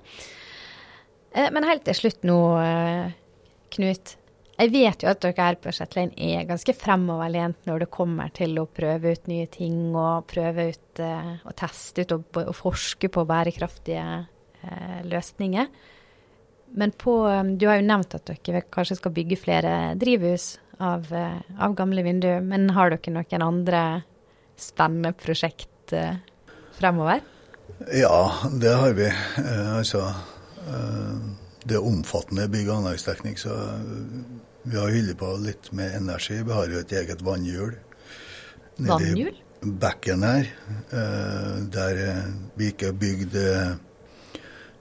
Eh, 1.36 1.50
men 1.52 1.68
helt 1.68 1.84
til 1.90 1.98
slutt 2.06 2.24
nå, 2.24 2.38
Knut. 3.76 4.14
Jeg 4.56 4.72
vet 4.72 5.04
jo 5.04 5.10
at 5.12 5.20
dere 5.26 5.50
her 5.50 5.58
på 5.60 5.74
Shetland 5.76 6.14
er 6.16 6.46
ganske 6.48 6.72
fremoverlent 6.80 7.68
når 7.68 7.84
det 7.84 7.90
kommer 7.92 8.32
til 8.32 8.56
å 8.62 8.70
prøve 8.72 9.12
ut 9.12 9.28
nye 9.28 9.50
ting 9.52 9.90
og 9.92 10.30
prøve 10.32 10.70
ut 10.72 11.04
og 11.04 11.52
teste 11.60 12.06
ut 12.06 12.16
og, 12.16 12.40
og 12.46 12.56
forske 12.56 13.12
på 13.12 13.26
bærekraftige 13.28 14.06
eh, 14.64 15.04
løsninger. 15.12 15.68
Men 16.76 16.92
på 16.92 17.18
um, 17.28 17.56
Du 17.58 17.68
har 17.70 17.80
jo 17.80 17.88
nevnt 17.88 18.18
at 18.18 18.28
dere 18.28 18.66
kanskje 18.74 19.00
skal 19.00 19.14
bygge 19.16 19.40
flere 19.40 19.76
drivhus 20.00 20.58
av, 20.78 21.08
uh, 21.12 21.40
av 21.60 21.76
gamle 21.78 22.04
vinduer. 22.04 22.44
Men 22.44 22.70
har 22.76 22.92
dere 22.92 23.16
noen 23.16 23.48
andre 23.48 23.84
spennende 24.60 25.14
prosjekt 25.18 25.96
uh, 25.96 26.20
fremover? 26.76 27.24
Ja, 27.92 28.34
det 28.62 28.74
har 28.74 28.94
vi. 28.94 29.06
Eh, 29.06 29.78
altså 29.78 30.02
eh, 30.68 31.16
Det 31.64 31.76
er 31.76 31.88
omfattende 31.88 32.48
bygg- 32.48 32.70
og 32.70 32.78
anleggsteknikk, 32.78 33.40
så 33.42 33.56
vi 34.66 34.78
har 34.78 34.94
holdt 34.94 35.18
på 35.18 35.32
litt 35.42 35.72
med 35.74 35.96
energi. 35.98 36.38
Vi 36.46 36.54
har 36.54 36.70
jo 36.70 36.82
et 36.82 36.94
eget 36.94 37.24
vannhjul. 37.26 37.74
Vannhjul? 38.78 39.34
Bekken 39.66 40.24
her, 40.24 40.52
eh, 40.94 41.56
der 41.74 42.02
vi 42.54 42.70
ikke 42.70 42.92
har 42.92 43.00
bygd 43.02 43.38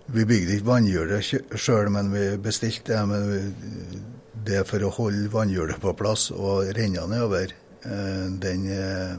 vi 0.07 0.25
bygde 0.29 0.59
ikke 0.59 0.69
vannhjulet 0.69 1.57
sjøl, 1.57 1.89
men 1.93 2.11
vi 2.13 2.25
bestilte 2.43 2.93
det. 2.93 3.03
Men 3.09 3.29
vi, 3.31 4.01
det 4.45 4.65
for 4.69 4.85
å 4.85 4.93
holde 4.93 5.31
vannhjulet 5.33 5.81
på 5.81 5.95
plass 5.97 6.29
og 6.35 6.73
renne 6.77 7.07
nedover, 7.09 7.55
eh, 7.85 8.27
den, 8.45 8.67
eh, 8.69 9.15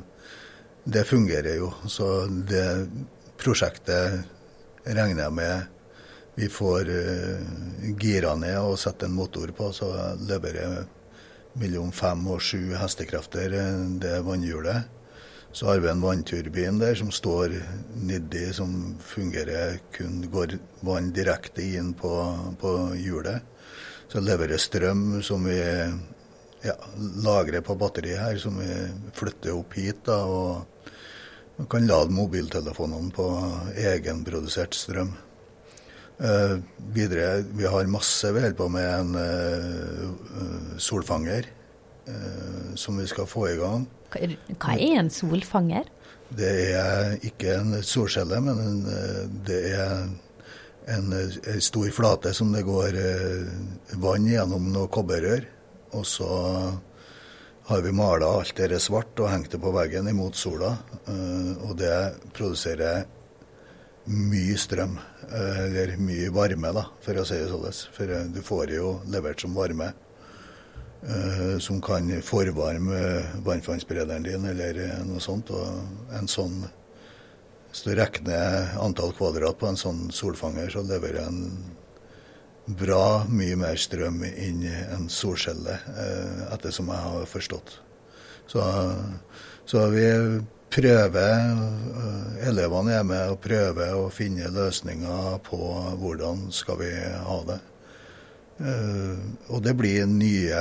det 0.84 1.08
fungerer 1.10 1.58
jo. 1.58 1.72
Så 1.88 2.28
det 2.30 2.68
prosjektet 3.42 4.22
regner 4.86 5.26
jeg 5.26 5.34
med 5.34 5.72
vi 6.36 6.50
får 6.52 6.90
uh, 6.90 7.96
gira 7.96 8.34
ned 8.36 8.58
og 8.60 8.80
setter 8.80 9.08
en 9.08 9.16
motor 9.16 9.54
på, 9.56 9.70
så 9.72 9.88
leverer 10.28 10.84
mellom 11.56 11.94
fem 11.96 12.26
og 12.28 12.42
sju 12.44 12.76
hestekrefter 12.76 13.56
det 14.04 14.18
vannhjulet. 14.28 14.92
Så 15.56 15.66
har 15.66 15.80
vi 15.80 15.88
en 15.88 16.02
vannturbin 16.02 16.80
der 16.82 16.98
som 17.00 17.12
står 17.16 17.54
nedi, 18.04 18.50
som 18.54 18.98
fungerer 19.00 19.78
kun 19.96 20.26
går 20.28 20.58
vann 20.84 21.14
direkte 21.16 21.64
inn 21.64 21.94
på, 21.96 22.12
på 22.60 22.72
hjulet. 23.00 23.40
Så 24.12 24.20
leverer 24.20 24.60
strøm 24.60 25.22
som 25.24 25.48
vi 25.48 25.56
ja, 25.56 26.76
lagrer 27.24 27.64
på 27.64 27.78
batteriet 27.80 28.20
her, 28.20 28.36
som 28.44 28.60
vi 28.60 28.68
flytter 29.16 29.56
opp 29.56 29.80
hit. 29.80 30.04
da, 30.04 30.20
og 30.28 31.70
kan 31.72 31.88
lade 31.88 32.12
mobiltelefonene 32.12 33.16
på 33.16 33.32
egenprodusert 33.80 34.76
strøm. 34.76 35.16
Eh, 36.20 36.58
videre, 37.00 37.46
vi 37.56 37.64
har 37.64 37.88
masse 37.88 38.28
vi 38.28 38.44
holder 38.44 38.60
på 38.60 38.68
med 38.76 38.92
en 38.92 39.16
eh, 39.24 40.80
solfanger 40.84 41.48
som 42.78 42.98
vi 43.00 43.08
skal 43.10 43.26
få 43.26 43.48
i 43.50 43.56
gang. 43.58 43.88
Hva 44.14 44.76
er 44.76 45.00
en 45.00 45.10
solfanger? 45.10 45.88
Det 46.36 46.52
er 46.74 47.16
ikke 47.26 47.58
en 47.60 47.80
solcelle, 47.86 48.40
men 48.42 48.62
en, 48.62 48.80
det 49.46 49.60
er 49.74 50.06
en, 50.88 51.14
en, 51.14 51.62
stor 51.62 51.90
flate 51.94 52.34
som 52.34 52.52
det 52.54 52.66
går 52.66 52.98
eh, 53.00 53.98
vann 54.02 54.28
gjennom 54.30 54.72
noen 54.74 54.92
kobberrør. 54.92 55.46
Og 55.96 56.06
så 56.08 56.30
har 57.70 57.82
vi 57.82 57.94
mala 57.96 58.30
alt 58.40 58.58
det 58.58 58.82
svart 58.84 59.20
og 59.22 59.32
hengt 59.32 59.54
det 59.54 59.62
på 59.62 59.74
veggen 59.76 60.10
imot 60.12 60.38
sola. 60.38 60.76
Eh, 61.06 61.52
og 61.66 61.76
det 61.82 61.98
produserer 62.36 63.06
mye 64.06 64.58
strøm, 64.62 65.00
eh, 65.32 65.62
eller 65.66 65.96
mye 65.98 66.34
varme, 66.34 66.74
da, 66.76 66.88
for 67.02 67.22
å 67.22 67.26
si 67.26 67.40
det 67.42 67.50
sånn. 67.50 67.86
For 67.96 68.18
du 68.34 68.42
får 68.46 68.66
det 68.70 68.82
jo 68.82 68.98
levert 69.14 69.42
som 69.42 69.56
varme. 69.58 69.94
Uh, 71.04 71.60
som 71.62 71.82
kan 71.82 72.08
forvarme 72.26 73.00
varmtvannsberederen 73.46 74.24
din 74.26 74.46
eller 74.50 74.80
noe 75.06 75.22
sånt. 75.22 75.52
Og 75.54 76.16
en 76.18 76.30
sånn 76.32 76.64
Hvis 77.70 77.84
du 77.84 77.92
regner 77.92 78.72
antall 78.80 79.12
kvadrat 79.12 79.58
på 79.60 79.68
en 79.68 79.76
sånn 79.76 80.06
solfanger, 80.16 80.70
så 80.72 80.80
leverer 80.88 81.26
en 81.28 81.42
bra 82.66 83.26
mye 83.28 83.58
mer 83.60 83.76
strøm 83.76 84.24
inn 84.24 84.64
en 84.64 85.10
solcelle, 85.12 85.76
ettersom 85.84 86.54
etter 86.56 86.72
som 86.72 86.94
jeg 86.94 87.10
har 87.10 87.28
forstått. 87.28 87.76
Så, 88.48 88.64
så 89.68 89.84
vi 89.92 90.08
prøver, 90.72 91.52
elevene 92.48 92.96
er 92.96 93.06
med 93.12 93.36
og 93.36 93.44
prøver 93.44 94.00
å 94.00 94.08
finne 94.08 94.48
løsninger 94.56 95.38
på 95.44 95.60
hvordan 96.00 96.48
skal 96.56 96.80
vi 96.80 96.94
ha 97.28 97.40
det. 97.52 97.60
Uh, 98.56 99.20
og 99.52 99.60
det 99.66 99.74
blir 99.76 100.06
nye 100.08 100.60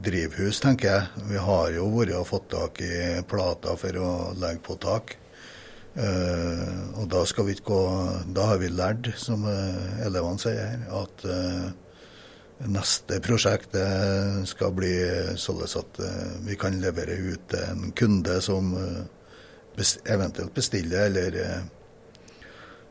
drivhus, 0.00 0.62
tenker 0.64 0.88
jeg. 0.88 1.24
Vi 1.28 1.40
har 1.44 1.74
jo 1.74 1.90
vært 1.92 2.14
og 2.16 2.28
fått 2.30 2.48
tak 2.54 2.80
i 2.80 3.20
plater 3.28 3.76
for 3.80 4.00
å 4.00 4.12
legge 4.40 4.64
på 4.64 4.78
tak. 4.80 5.16
Uh, 5.94 6.96
og 6.98 7.10
da 7.12 7.20
skal 7.28 7.46
vi 7.46 7.52
ikke 7.54 7.68
gå 7.68 7.82
Da 8.34 8.48
har 8.48 8.56
vi 8.58 8.70
lært, 8.72 9.12
som 9.20 9.44
uh, 9.46 10.06
elevene 10.06 10.40
sier, 10.40 10.86
at 10.88 11.26
neste 12.64 13.18
prosjekt 13.20 13.74
skal 14.48 14.70
bli 14.72 14.92
sånn 15.36 15.58
at 15.66 15.98
vi 16.46 16.54
kan 16.56 16.76
levere 16.80 17.16
ut 17.18 17.48
til 17.50 17.64
en 17.66 17.90
kunde 17.98 18.38
som 18.40 18.70
eventuelt 20.06 20.54
bestiller, 20.54 21.10
eller 21.10 21.66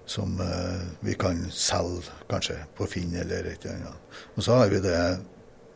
som 0.05 0.39
eh, 0.41 0.81
vi 0.99 1.13
kan 1.13 1.45
selge 1.51 2.11
kanskje 2.29 2.57
på 2.77 2.87
Finn 2.89 3.15
eller 3.15 3.47
et 3.47 3.65
eller 3.65 3.75
annet. 3.75 4.19
Og 4.35 4.43
så 4.43 4.59
har 4.59 4.71
vi 4.71 4.81
det 4.83 4.99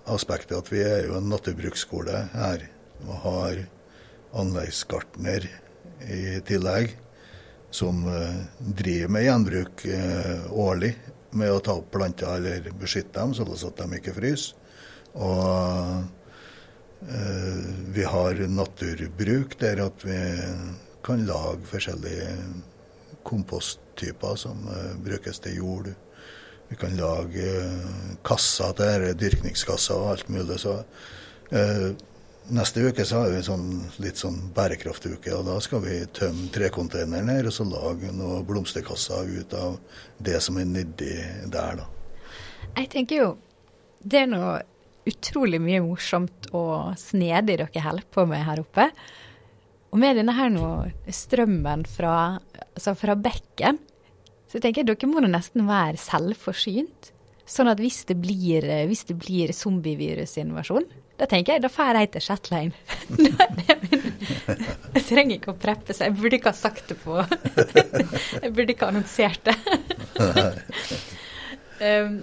aspektet 0.08 0.58
at 0.58 0.72
vi 0.72 0.84
er 0.84 1.08
jo 1.08 1.18
en 1.18 1.30
naturbruksskole 1.32 2.28
her 2.34 2.68
og 3.06 3.16
har 3.24 3.62
anleggsgartner 4.38 5.48
i 6.12 6.40
tillegg 6.48 6.96
som 7.72 8.04
eh, 8.12 8.44
driver 8.60 9.16
med 9.16 9.28
gjenbruk 9.28 9.86
eh, 9.92 10.52
årlig 10.52 10.94
med 11.38 11.54
å 11.54 11.64
ta 11.64 11.78
opp 11.80 11.90
planter 11.94 12.38
eller 12.38 12.70
beskytte 12.80 13.20
dem, 13.20 13.36
sånn 13.36 13.52
at 13.52 13.82
de 13.82 14.00
ikke 14.00 14.16
fryser. 14.16 14.56
Og 15.18 16.06
vi 17.94 18.04
har 18.06 18.40
naturbruk 18.50 19.54
der 19.62 19.84
at 19.84 20.06
vi 20.06 20.18
kan 21.06 21.26
lage 21.30 21.68
forskjellige 21.70 22.32
komposttyper 23.98 24.36
som 24.36 24.68
uh, 24.68 24.98
brukes 25.04 25.40
til 25.40 25.58
jord. 25.58 25.94
Vi 26.70 26.76
kan 26.76 26.96
lage 26.98 27.46
uh, 27.64 28.18
kasser 28.24 28.74
til 28.74 29.18
dyrkningskasser 29.18 29.96
og 29.96 30.12
alt 30.12 30.30
mulig. 30.30 30.60
Så 30.60 30.84
uh, 31.52 31.96
neste 32.50 32.82
uke 32.82 33.06
så 33.06 33.24
har 33.24 33.32
vi 33.32 33.44
sånn, 33.44 33.90
litt 34.00 34.18
sånn 34.18 34.52
bærekraftuke, 34.54 35.34
og 35.36 35.46
da 35.46 35.60
skal 35.60 35.82
vi 35.84 36.06
tømme 36.14 36.50
trekonteineren 36.52 37.30
her 37.30 37.48
og 37.48 37.54
så 37.54 37.64
lage 37.66 38.12
noen 38.14 38.46
blomsterkasser 38.48 39.28
ut 39.40 39.54
av 39.54 39.78
det 40.20 40.40
som 40.42 40.58
er 40.58 40.66
nedi 40.66 41.14
der, 41.48 41.82
da. 41.82 41.88
Jeg 42.78 42.90
tenker 42.92 43.16
jo 43.18 43.30
det 44.04 44.20
er 44.22 44.28
noe 44.30 44.60
utrolig 45.08 45.60
mye 45.64 45.80
morsomt 45.82 46.50
og 46.56 46.94
snedig 47.00 47.58
dere 47.58 47.82
holder 47.82 48.06
på 48.12 48.26
med 48.28 48.44
her 48.44 48.60
oppe. 48.62 48.90
Og 49.92 50.00
med 50.02 50.20
denne 50.20 50.36
her 50.36 50.52
nå, 50.52 50.68
strømmen 51.10 51.86
fra, 51.88 52.38
altså 52.76 52.94
fra 52.98 53.16
bekken, 53.18 53.80
så 54.48 54.58
jeg 54.58 54.64
tenker 54.64 54.88
dere 54.88 55.10
må 55.12 55.22
nesten 55.28 55.68
være 55.68 56.00
selvforsynt. 56.00 57.12
Sånn 57.48 57.70
at 57.72 57.80
hvis 57.80 58.02
det 58.10 58.18
blir, 58.20 58.66
hvis 58.88 59.06
det 59.08 59.16
blir 59.20 59.54
zombievirusinvasjon, 59.56 60.88
da 61.18 61.26
tenker 61.26 61.56
jeg, 61.56 61.64
da 61.64 61.70
drar 61.74 61.98
jeg 61.98 62.12
til 62.14 62.24
Shetland. 62.28 62.76
jeg 64.98 65.04
trenger 65.08 65.38
ikke 65.38 65.54
å 65.54 65.58
preppe 65.58 65.96
seg. 65.96 66.12
Jeg 66.12 66.18
burde 66.20 66.38
ikke 66.38 66.52
ha 66.54 66.58
sagt 66.58 66.92
det 66.92 66.98
på 67.02 67.18
Jeg 68.44 68.52
burde 68.54 68.76
ikke 68.76 68.86
ha 68.86 68.92
annonsert 68.94 69.48
det. 69.48 69.56
um, 71.88 72.20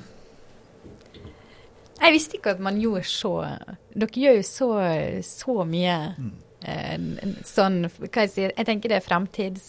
Jeg 2.04 2.14
visste 2.14 2.38
ikke 2.38 2.54
at 2.54 2.62
man 2.62 2.78
gjorde 2.82 3.08
så 3.10 3.34
Dere 3.94 4.22
gjør 4.22 4.38
jo 4.38 4.46
så, 4.46 4.70
så 5.26 5.56
mye 5.66 5.98
eh, 6.66 6.96
sånn 7.46 7.84
Hva 7.86 8.24
jeg 8.24 8.32
sier 8.32 8.54
Jeg 8.54 8.66
tenker 8.70 8.90
det 8.90 8.98
er 8.98 9.06
fremtids, 9.06 9.68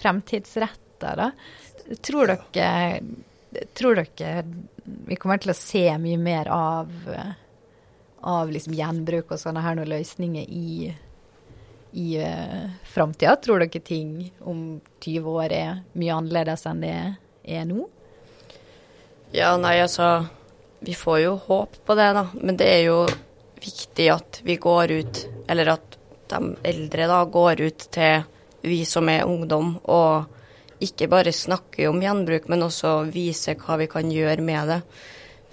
fremtidsretta, 0.00 1.12
da. 1.20 1.30
Tror 2.02 2.32
dere 2.32 3.00
Tror 3.74 3.96
dere 3.96 4.44
vi 5.06 5.16
kommer 5.18 5.40
til 5.42 5.50
å 5.50 5.56
se 5.56 5.84
mye 5.98 6.18
mer 6.20 6.48
av, 6.52 6.90
av 8.20 8.50
liksom 8.52 8.74
gjenbruk 8.76 9.32
og 9.32 9.40
sånne 9.40 9.62
her 9.64 9.74
noen 9.78 9.90
løsninger 9.90 10.46
i, 10.46 10.90
i 11.98 12.06
uh, 12.20 12.68
framtida? 12.86 13.34
Tror 13.42 13.64
dere 13.64 13.82
ting 13.82 14.28
om 14.46 14.78
20 15.00 15.30
år 15.32 15.54
er 15.56 15.80
mye 15.98 16.18
annerledes 16.20 16.66
enn 16.70 16.84
det 16.84 16.94
er 17.56 17.66
nå? 17.66 17.88
Ja, 19.34 19.56
nei, 19.58 19.80
altså 19.82 20.26
Vi 20.80 20.94
får 20.94 21.18
jo 21.24 21.34
håp 21.48 21.80
på 21.86 21.96
det, 21.98 22.12
da. 22.14 22.26
Men 22.36 22.58
det 22.60 22.68
er 22.70 22.82
jo 22.86 23.00
viktig 23.58 24.10
at 24.12 24.40
vi 24.46 24.58
går 24.60 24.92
ut, 24.92 25.22
eller 25.48 25.72
at 25.74 25.98
de 26.30 26.54
eldre 26.66 27.08
da 27.10 27.24
går 27.24 27.62
ut 27.66 27.86
til 27.96 28.26
vi 28.66 28.84
som 28.86 29.08
er 29.08 29.26
ungdom, 29.26 29.76
og 29.82 30.35
ikke 30.82 31.08
bare 31.08 31.32
snakke 31.32 31.88
om 31.88 32.00
gjenbruk, 32.02 32.48
men 32.52 32.64
også 32.66 32.98
vise 33.12 33.56
hva 33.60 33.78
vi 33.80 33.88
kan 33.90 34.10
gjøre 34.12 34.44
med 34.44 34.72
det. 34.72 34.80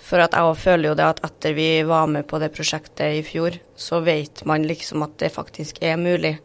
For 0.04 0.20
at 0.20 0.36
jeg 0.36 0.58
føler 0.60 0.90
jo 0.90 0.96
det 1.00 1.06
at 1.08 1.22
etter 1.24 1.54
vi 1.56 1.68
var 1.88 2.10
med 2.12 2.28
på 2.28 2.40
det 2.42 2.52
prosjektet 2.56 3.20
i 3.20 3.24
fjor, 3.24 3.56
så 3.76 4.02
vet 4.04 4.44
man 4.50 4.68
liksom 4.68 5.06
at 5.06 5.16
det 5.22 5.32
faktisk 5.32 5.80
er 5.84 5.96
mulig. 6.02 6.36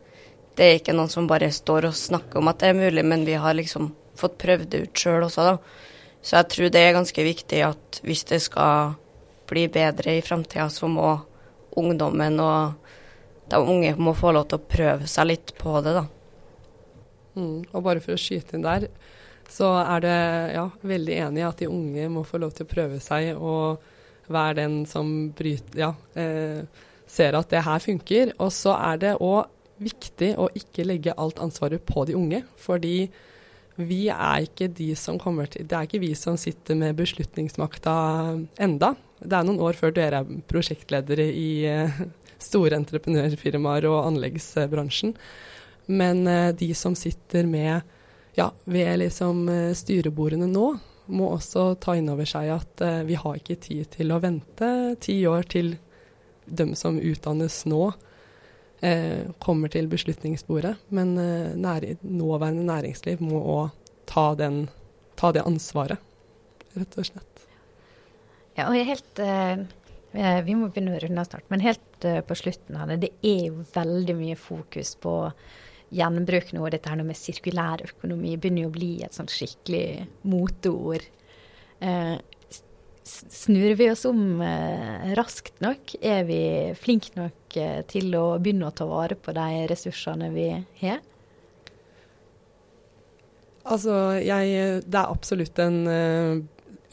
Det 0.55 0.67
er 0.67 0.79
ikke 0.79 0.95
noen 0.95 1.11
som 1.11 1.27
bare 1.31 1.51
står 1.55 1.89
og 1.91 1.99
snakker 1.99 2.39
om 2.39 2.51
at 2.51 2.63
det 2.63 2.71
er 2.71 2.79
mulig, 2.79 3.05
men 3.07 3.27
vi 3.27 3.35
har 3.39 3.57
liksom 3.59 3.91
fått 4.19 4.39
prøvd 4.43 4.71
det 4.71 4.85
ut 4.87 5.03
sjøl 5.03 5.27
også, 5.27 5.47
da. 5.47 5.57
Så 6.23 6.39
jeg 6.39 6.51
tror 6.55 6.71
det 6.75 6.83
er 6.83 6.97
ganske 6.97 7.25
viktig 7.25 7.63
at 7.67 8.01
hvis 8.07 8.25
det 8.31 8.41
skal 8.43 8.95
bli 9.49 9.67
bedre 9.73 10.19
i 10.19 10.23
framtida, 10.23 10.69
så 10.71 10.91
må 10.91 11.15
ungdommen 11.79 12.39
og 12.43 12.89
de 13.49 13.59
unge 13.59 13.95
må 13.97 14.15
få 14.19 14.35
lov 14.35 14.49
til 14.51 14.61
å 14.61 14.71
prøve 14.71 15.09
seg 15.11 15.31
litt 15.31 15.55
på 15.59 15.79
det, 15.83 15.95
da. 15.97 16.05
Mm, 17.37 17.67
og 17.73 17.85
bare 17.85 18.03
for 18.05 18.17
å 18.17 18.21
skyte 18.21 18.57
inn 18.57 18.67
der, 18.67 18.89
så 19.49 19.71
er 19.81 20.03
det 20.05 20.17
ja, 20.55 20.67
veldig 20.85 21.15
enig 21.27 21.43
i 21.43 21.47
at 21.49 21.63
de 21.63 21.71
unge 21.73 22.09
må 22.13 22.25
få 22.29 22.41
lov 22.43 22.53
til 22.57 22.67
å 22.67 22.73
prøve 22.73 22.99
seg 23.01 23.33
og 23.37 23.85
være 24.29 24.59
den 24.61 24.83
som 24.89 25.31
bryter 25.37 25.81
Ja, 25.81 25.95
eh, 26.21 26.67
ser 27.09 27.39
at 27.39 27.49
det 27.49 27.65
her 27.65 27.81
funker. 27.81 28.35
Og 28.39 28.53
så 28.53 28.75
er 28.77 29.01
det 29.01 29.15
òg 29.25 29.49
viktig 29.81 30.35
å 30.41 30.49
ikke 30.59 30.87
legge 30.87 31.17
alt 31.17 31.41
ansvaret 31.41 31.85
på 31.87 32.05
de 32.09 32.17
unge, 32.19 32.43
fordi 32.61 33.09
vi 33.79 34.09
er 34.11 34.43
ikke 34.43 34.67
de 34.75 34.91
som 34.99 35.21
kommer 35.23 35.47
til 35.47 35.67
Det 35.69 35.77
er 35.77 35.87
ikke 35.87 36.03
vi 36.03 36.11
som 36.19 36.37
sitter 36.37 36.75
med 36.75 36.97
beslutningsmakta 36.99 37.93
enda. 38.59 38.95
Det 39.23 39.35
er 39.35 39.47
noen 39.47 39.63
år 39.63 39.79
før 39.79 39.95
dere 39.95 40.23
er 40.25 40.41
prosjektledere 40.51 41.29
i 41.31 41.51
eh, 41.71 42.01
store 42.43 42.79
entreprenørfirmaer 42.79 43.87
og 43.91 44.01
anleggsbransjen. 44.09 45.15
Men 45.91 46.27
eh, 46.27 46.55
de 46.55 46.75
som 46.75 46.95
sitter 46.95 47.47
med 47.47 47.81
ja, 48.35 48.53
ved 48.65 48.99
liksom 48.99 49.49
eh, 49.49 49.73
styrebordene 49.73 50.47
nå, 50.47 50.67
må 51.09 51.31
også 51.33 51.71
ta 51.81 51.95
inn 51.97 52.11
over 52.13 52.29
seg 52.29 52.51
at 52.53 52.83
eh, 52.85 53.01
vi 53.09 53.17
har 53.17 53.39
ikke 53.39 53.57
tid 53.65 53.89
til 53.95 54.13
å 54.13 54.19
vente 54.21 54.69
ti 55.01 55.17
år 55.27 55.49
til 55.49 55.79
dem 56.45 56.75
som 56.77 57.01
utdannes 57.01 57.65
nå, 57.69 57.91
kommer 59.43 59.73
til 59.75 59.89
beslutningsbordet. 59.91 60.77
Men 60.95 61.17
nåværende 61.19 62.63
næringsliv 62.63 63.19
må 63.27 63.41
òg 63.43 63.73
ta, 64.07 64.29
ta, 65.19 65.31
det 65.35 65.43
ansvaret, 65.43 65.99
rett 66.79 66.95
og 66.95 67.09
slett. 67.09 67.43
Ja, 68.55 68.69
og 68.69 68.77
jeg 68.79 68.85
er 68.85 68.93
helt 68.93 70.47
Vi 70.47 70.55
må 70.55 70.71
begynne 70.71 70.95
å 70.95 71.03
runde 71.03 71.27
snart, 71.27 71.49
men 71.51 71.67
helt 71.67 72.07
på 72.31 72.39
slutten 72.39 72.79
av 72.79 72.93
det, 72.93 73.01
det 73.03 73.11
er 73.27 73.49
jo 73.49 73.67
veldig 73.75 74.17
mye 74.23 74.39
fokus 74.39 74.95
på 75.03 75.17
gjenbruk 75.95 76.53
nå, 76.53 76.65
dette 76.73 76.91
her 76.91 77.05
med 77.05 77.17
sirkulær 77.17 77.85
økonomi 77.87 78.37
begynner 78.37 78.67
jo 78.67 78.73
å 78.73 78.75
bli 78.77 78.91
et 79.07 79.17
sånt 79.17 79.33
skikkelig 79.33 80.07
moteord. 80.29 81.07
Eh, 81.81 82.17
snur 83.09 83.75
vi 83.79 83.91
oss 83.91 84.05
om 84.09 84.41
eh, 84.45 85.13
raskt 85.19 85.63
nok? 85.65 85.95
Er 86.01 86.27
vi 86.29 86.41
flinke 86.79 87.15
nok 87.17 87.57
eh, 87.57 87.81
til 87.89 88.13
å 88.19 88.27
begynne 88.43 88.69
å 88.69 88.75
ta 88.77 88.89
vare 88.89 89.17
på 89.17 89.35
de 89.37 89.65
ressursene 89.71 90.31
vi 90.35 90.51
har? 90.83 91.01
Altså, 93.69 93.95
jeg 94.25 94.83
Det 94.89 94.97
er 94.97 95.13
absolutt 95.13 95.59
en 95.61 95.81
eh, 95.93 96.43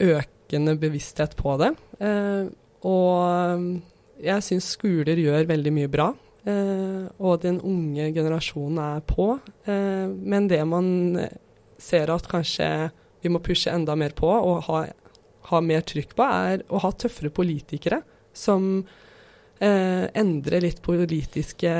økende 0.06 0.76
bevissthet 0.80 1.36
på 1.38 1.56
det. 1.60 1.72
Eh, 2.00 2.48
og 2.86 4.22
jeg 4.22 4.44
syns 4.44 4.68
skoler 4.76 5.18
gjør 5.20 5.48
veldig 5.48 5.72
mye 5.74 5.90
bra. 5.92 6.12
Eh, 6.46 7.06
og 7.18 7.40
den 7.42 7.58
unge 7.66 8.12
generasjonen 8.14 8.78
er 8.82 9.02
på. 9.06 9.32
Eh, 9.66 10.06
men 10.06 10.46
det 10.50 10.62
man 10.68 11.18
ser 11.78 12.12
at 12.14 12.28
kanskje 12.30 12.68
vi 13.24 13.32
må 13.32 13.40
pushe 13.42 13.72
enda 13.72 13.96
mer 13.98 14.14
på 14.16 14.30
og 14.30 14.62
ha, 14.68 14.84
ha 15.50 15.60
mer 15.64 15.82
trykk 15.86 16.14
på, 16.14 16.22
er 16.22 16.62
å 16.70 16.80
ha 16.84 16.92
tøffere 16.94 17.34
politikere 17.34 18.00
som 18.36 18.78
eh, 19.58 20.06
endrer 20.14 20.62
litt 20.62 20.82
politiske 20.86 21.74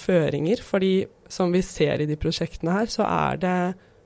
føringer. 0.00 0.64
Fordi 0.64 0.94
som 1.30 1.52
vi 1.52 1.62
ser 1.66 2.00
i 2.00 2.08
de 2.08 2.18
prosjektene 2.20 2.80
her, 2.80 2.90
så 2.90 3.04
er 3.04 3.40
det 3.44 3.56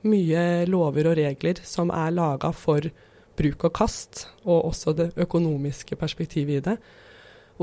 mye 0.05 0.65
lover 0.69 1.09
og 1.09 1.17
regler 1.17 1.63
som 1.65 1.89
er 1.95 2.13
laga 2.13 2.51
for 2.53 2.83
bruk 3.35 3.65
og 3.67 3.73
kast, 3.75 4.27
og 4.45 4.69
også 4.69 4.93
det 4.95 5.09
økonomiske 5.19 5.97
perspektivet 5.99 6.59
i 6.59 6.65
det. 6.69 6.75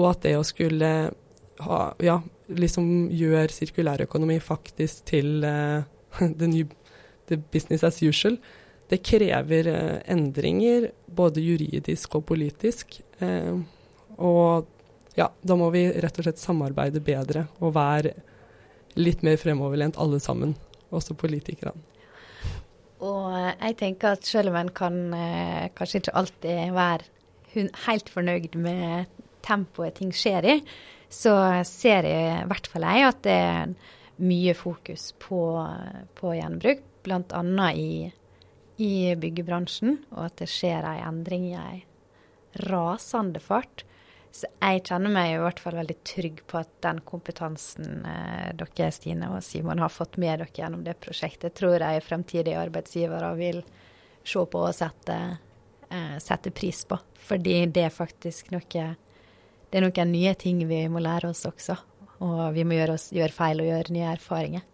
Og 0.00 0.08
at 0.10 0.24
det 0.24 0.34
å 0.38 0.46
skulle 0.46 1.12
ha, 1.60 1.78
ja, 2.02 2.18
liksom 2.52 3.10
gjør 3.12 3.52
sirkulærøkonomi 3.52 4.38
faktisk 4.42 5.04
til 5.12 5.44
uh, 5.44 5.84
the, 6.40 6.48
new, 6.48 6.66
the 7.30 7.38
business 7.52 7.84
as 7.84 8.02
usual. 8.02 8.38
Det 8.90 9.02
krever 9.04 9.70
uh, 9.70 10.00
endringer, 10.10 10.90
både 11.06 11.44
juridisk 11.44 12.16
og 12.18 12.26
politisk. 12.28 13.00
Uh, 13.22 13.62
og 14.18 14.68
ja, 15.16 15.28
da 15.42 15.56
må 15.58 15.70
vi 15.74 15.86
rett 15.92 16.18
og 16.18 16.26
slett 16.26 16.40
samarbeide 16.40 17.02
bedre 17.04 17.46
og 17.60 17.74
være 17.76 18.14
litt 18.96 19.22
mer 19.24 19.38
fremoverlent 19.40 19.98
alle 20.00 20.20
sammen, 20.20 20.54
også 20.92 21.16
politikerne. 21.16 21.88
Og 23.02 23.32
jeg 23.34 23.74
tenker 23.80 24.14
at 24.14 24.28
selv 24.28 24.52
om 24.52 24.56
en 24.60 24.68
kan 24.70 24.98
kanskje 25.74 25.98
ikke 25.98 26.14
alltid 26.20 26.74
være 26.76 27.08
helt 27.88 28.12
fornøyd 28.12 28.54
med 28.62 29.10
tempoet 29.42 29.96
ting 29.98 30.12
skjer 30.14 30.46
i, 30.46 30.54
så 31.12 31.34
ser 31.68 32.08
jeg 32.08 32.40
i 32.40 32.48
hvert 32.48 32.68
fall 32.72 32.88
jeg 32.88 33.04
at 33.04 33.22
det 33.26 33.36
er 33.36 33.74
mye 34.22 34.54
fokus 34.56 35.10
på, 35.20 35.42
på 36.16 36.34
gjenbruk, 36.38 36.82
bl.a. 37.04 37.42
I, 37.76 38.10
i 38.80 38.92
byggebransjen, 39.18 39.98
og 40.14 40.28
at 40.30 40.42
det 40.42 40.50
skjer 40.52 40.86
en 40.86 41.08
endring 41.10 41.48
i 41.50 41.56
en 41.58 41.82
rasende 42.68 43.42
fart. 43.42 43.84
Så 44.32 44.48
jeg 44.62 44.86
kjenner 44.88 45.12
meg 45.12 45.34
i 45.34 45.40
hvert 45.42 45.60
fall 45.60 45.76
veldig 45.76 45.98
trygg 46.08 46.40
på 46.48 46.62
at 46.62 46.70
den 46.84 47.02
kompetansen 47.04 48.06
eh, 48.08 48.48
dere 48.56 48.88
Stine 48.94 49.28
og 49.34 49.42
Simon 49.44 49.82
har 49.82 49.92
fått 49.92 50.16
med 50.16 50.40
dere 50.40 50.56
gjennom 50.56 50.86
det 50.86 50.96
prosjektet, 51.04 51.52
tror 51.58 51.84
jeg 51.84 52.04
fremtidige 52.06 52.60
arbeidsgivere 52.62 53.34
vil 53.36 53.60
se 54.24 54.44
på 54.48 54.62
og 54.62 54.72
sette, 54.76 55.18
eh, 55.90 56.16
sette 56.22 56.54
pris 56.56 56.80
på. 56.88 56.96
Fordi 57.28 57.58
det 57.68 57.84
er 57.90 57.92
faktisk 57.92 58.54
noe 58.54 58.86
det 59.72 59.80
er 59.80 59.86
noen 59.86 60.10
nye 60.12 60.34
ting 60.36 60.58
vi 60.68 60.82
må 60.92 61.00
lære 61.00 61.30
oss 61.32 61.46
også. 61.48 61.78
Og 62.22 62.52
vi 62.52 62.64
må 62.68 62.76
gjøre, 62.76 62.98
oss, 62.98 63.08
gjøre 63.16 63.32
feil 63.32 63.62
og 63.62 63.70
gjøre 63.70 63.94
nye 63.96 64.10
erfaringer. 64.12 64.66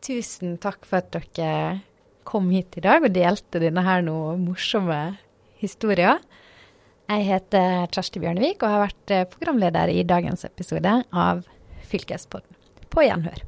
Tusen 0.00 0.56
takk 0.62 0.86
for 0.88 1.02
at 1.02 1.12
dere 1.12 1.82
kom 2.24 2.48
hit 2.54 2.78
i 2.80 2.84
dag 2.86 3.04
og 3.04 3.12
delte 3.12 3.60
denne 3.60 3.84
her 3.84 4.00
noe 4.06 4.32
morsomme 4.40 4.98
historier. 5.60 6.22
Jeg 7.10 7.26
heter 7.26 7.84
Kjersti 7.92 8.22
Bjørnevik 8.22 8.64
og 8.64 8.72
har 8.72 8.84
vært 8.86 9.12
eh, 9.12 9.26
programleder 9.28 9.92
i 9.92 10.06
dagens 10.08 10.46
episode 10.48 10.94
av 11.12 11.42
Fylkespodden. 11.90 12.56
På 12.90 13.04
gjenhør. 13.04 13.42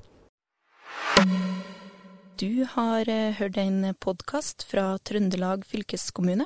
Du 2.43 2.67
har 2.75 3.09
eh, 3.09 3.33
hørt 3.39 3.57
en 3.63 3.95
podkast 4.03 4.67
fra 4.69 4.99
Trøndelag 5.09 5.65
fylkeskommune. 5.65 6.45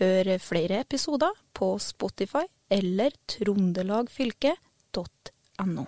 Hør 0.00 0.34
flere 0.42 0.82
episoder 0.82 1.36
på 1.54 1.76
Spotify 1.78 2.48
eller 2.74 3.12
trondelagfylket.no. 3.26 5.86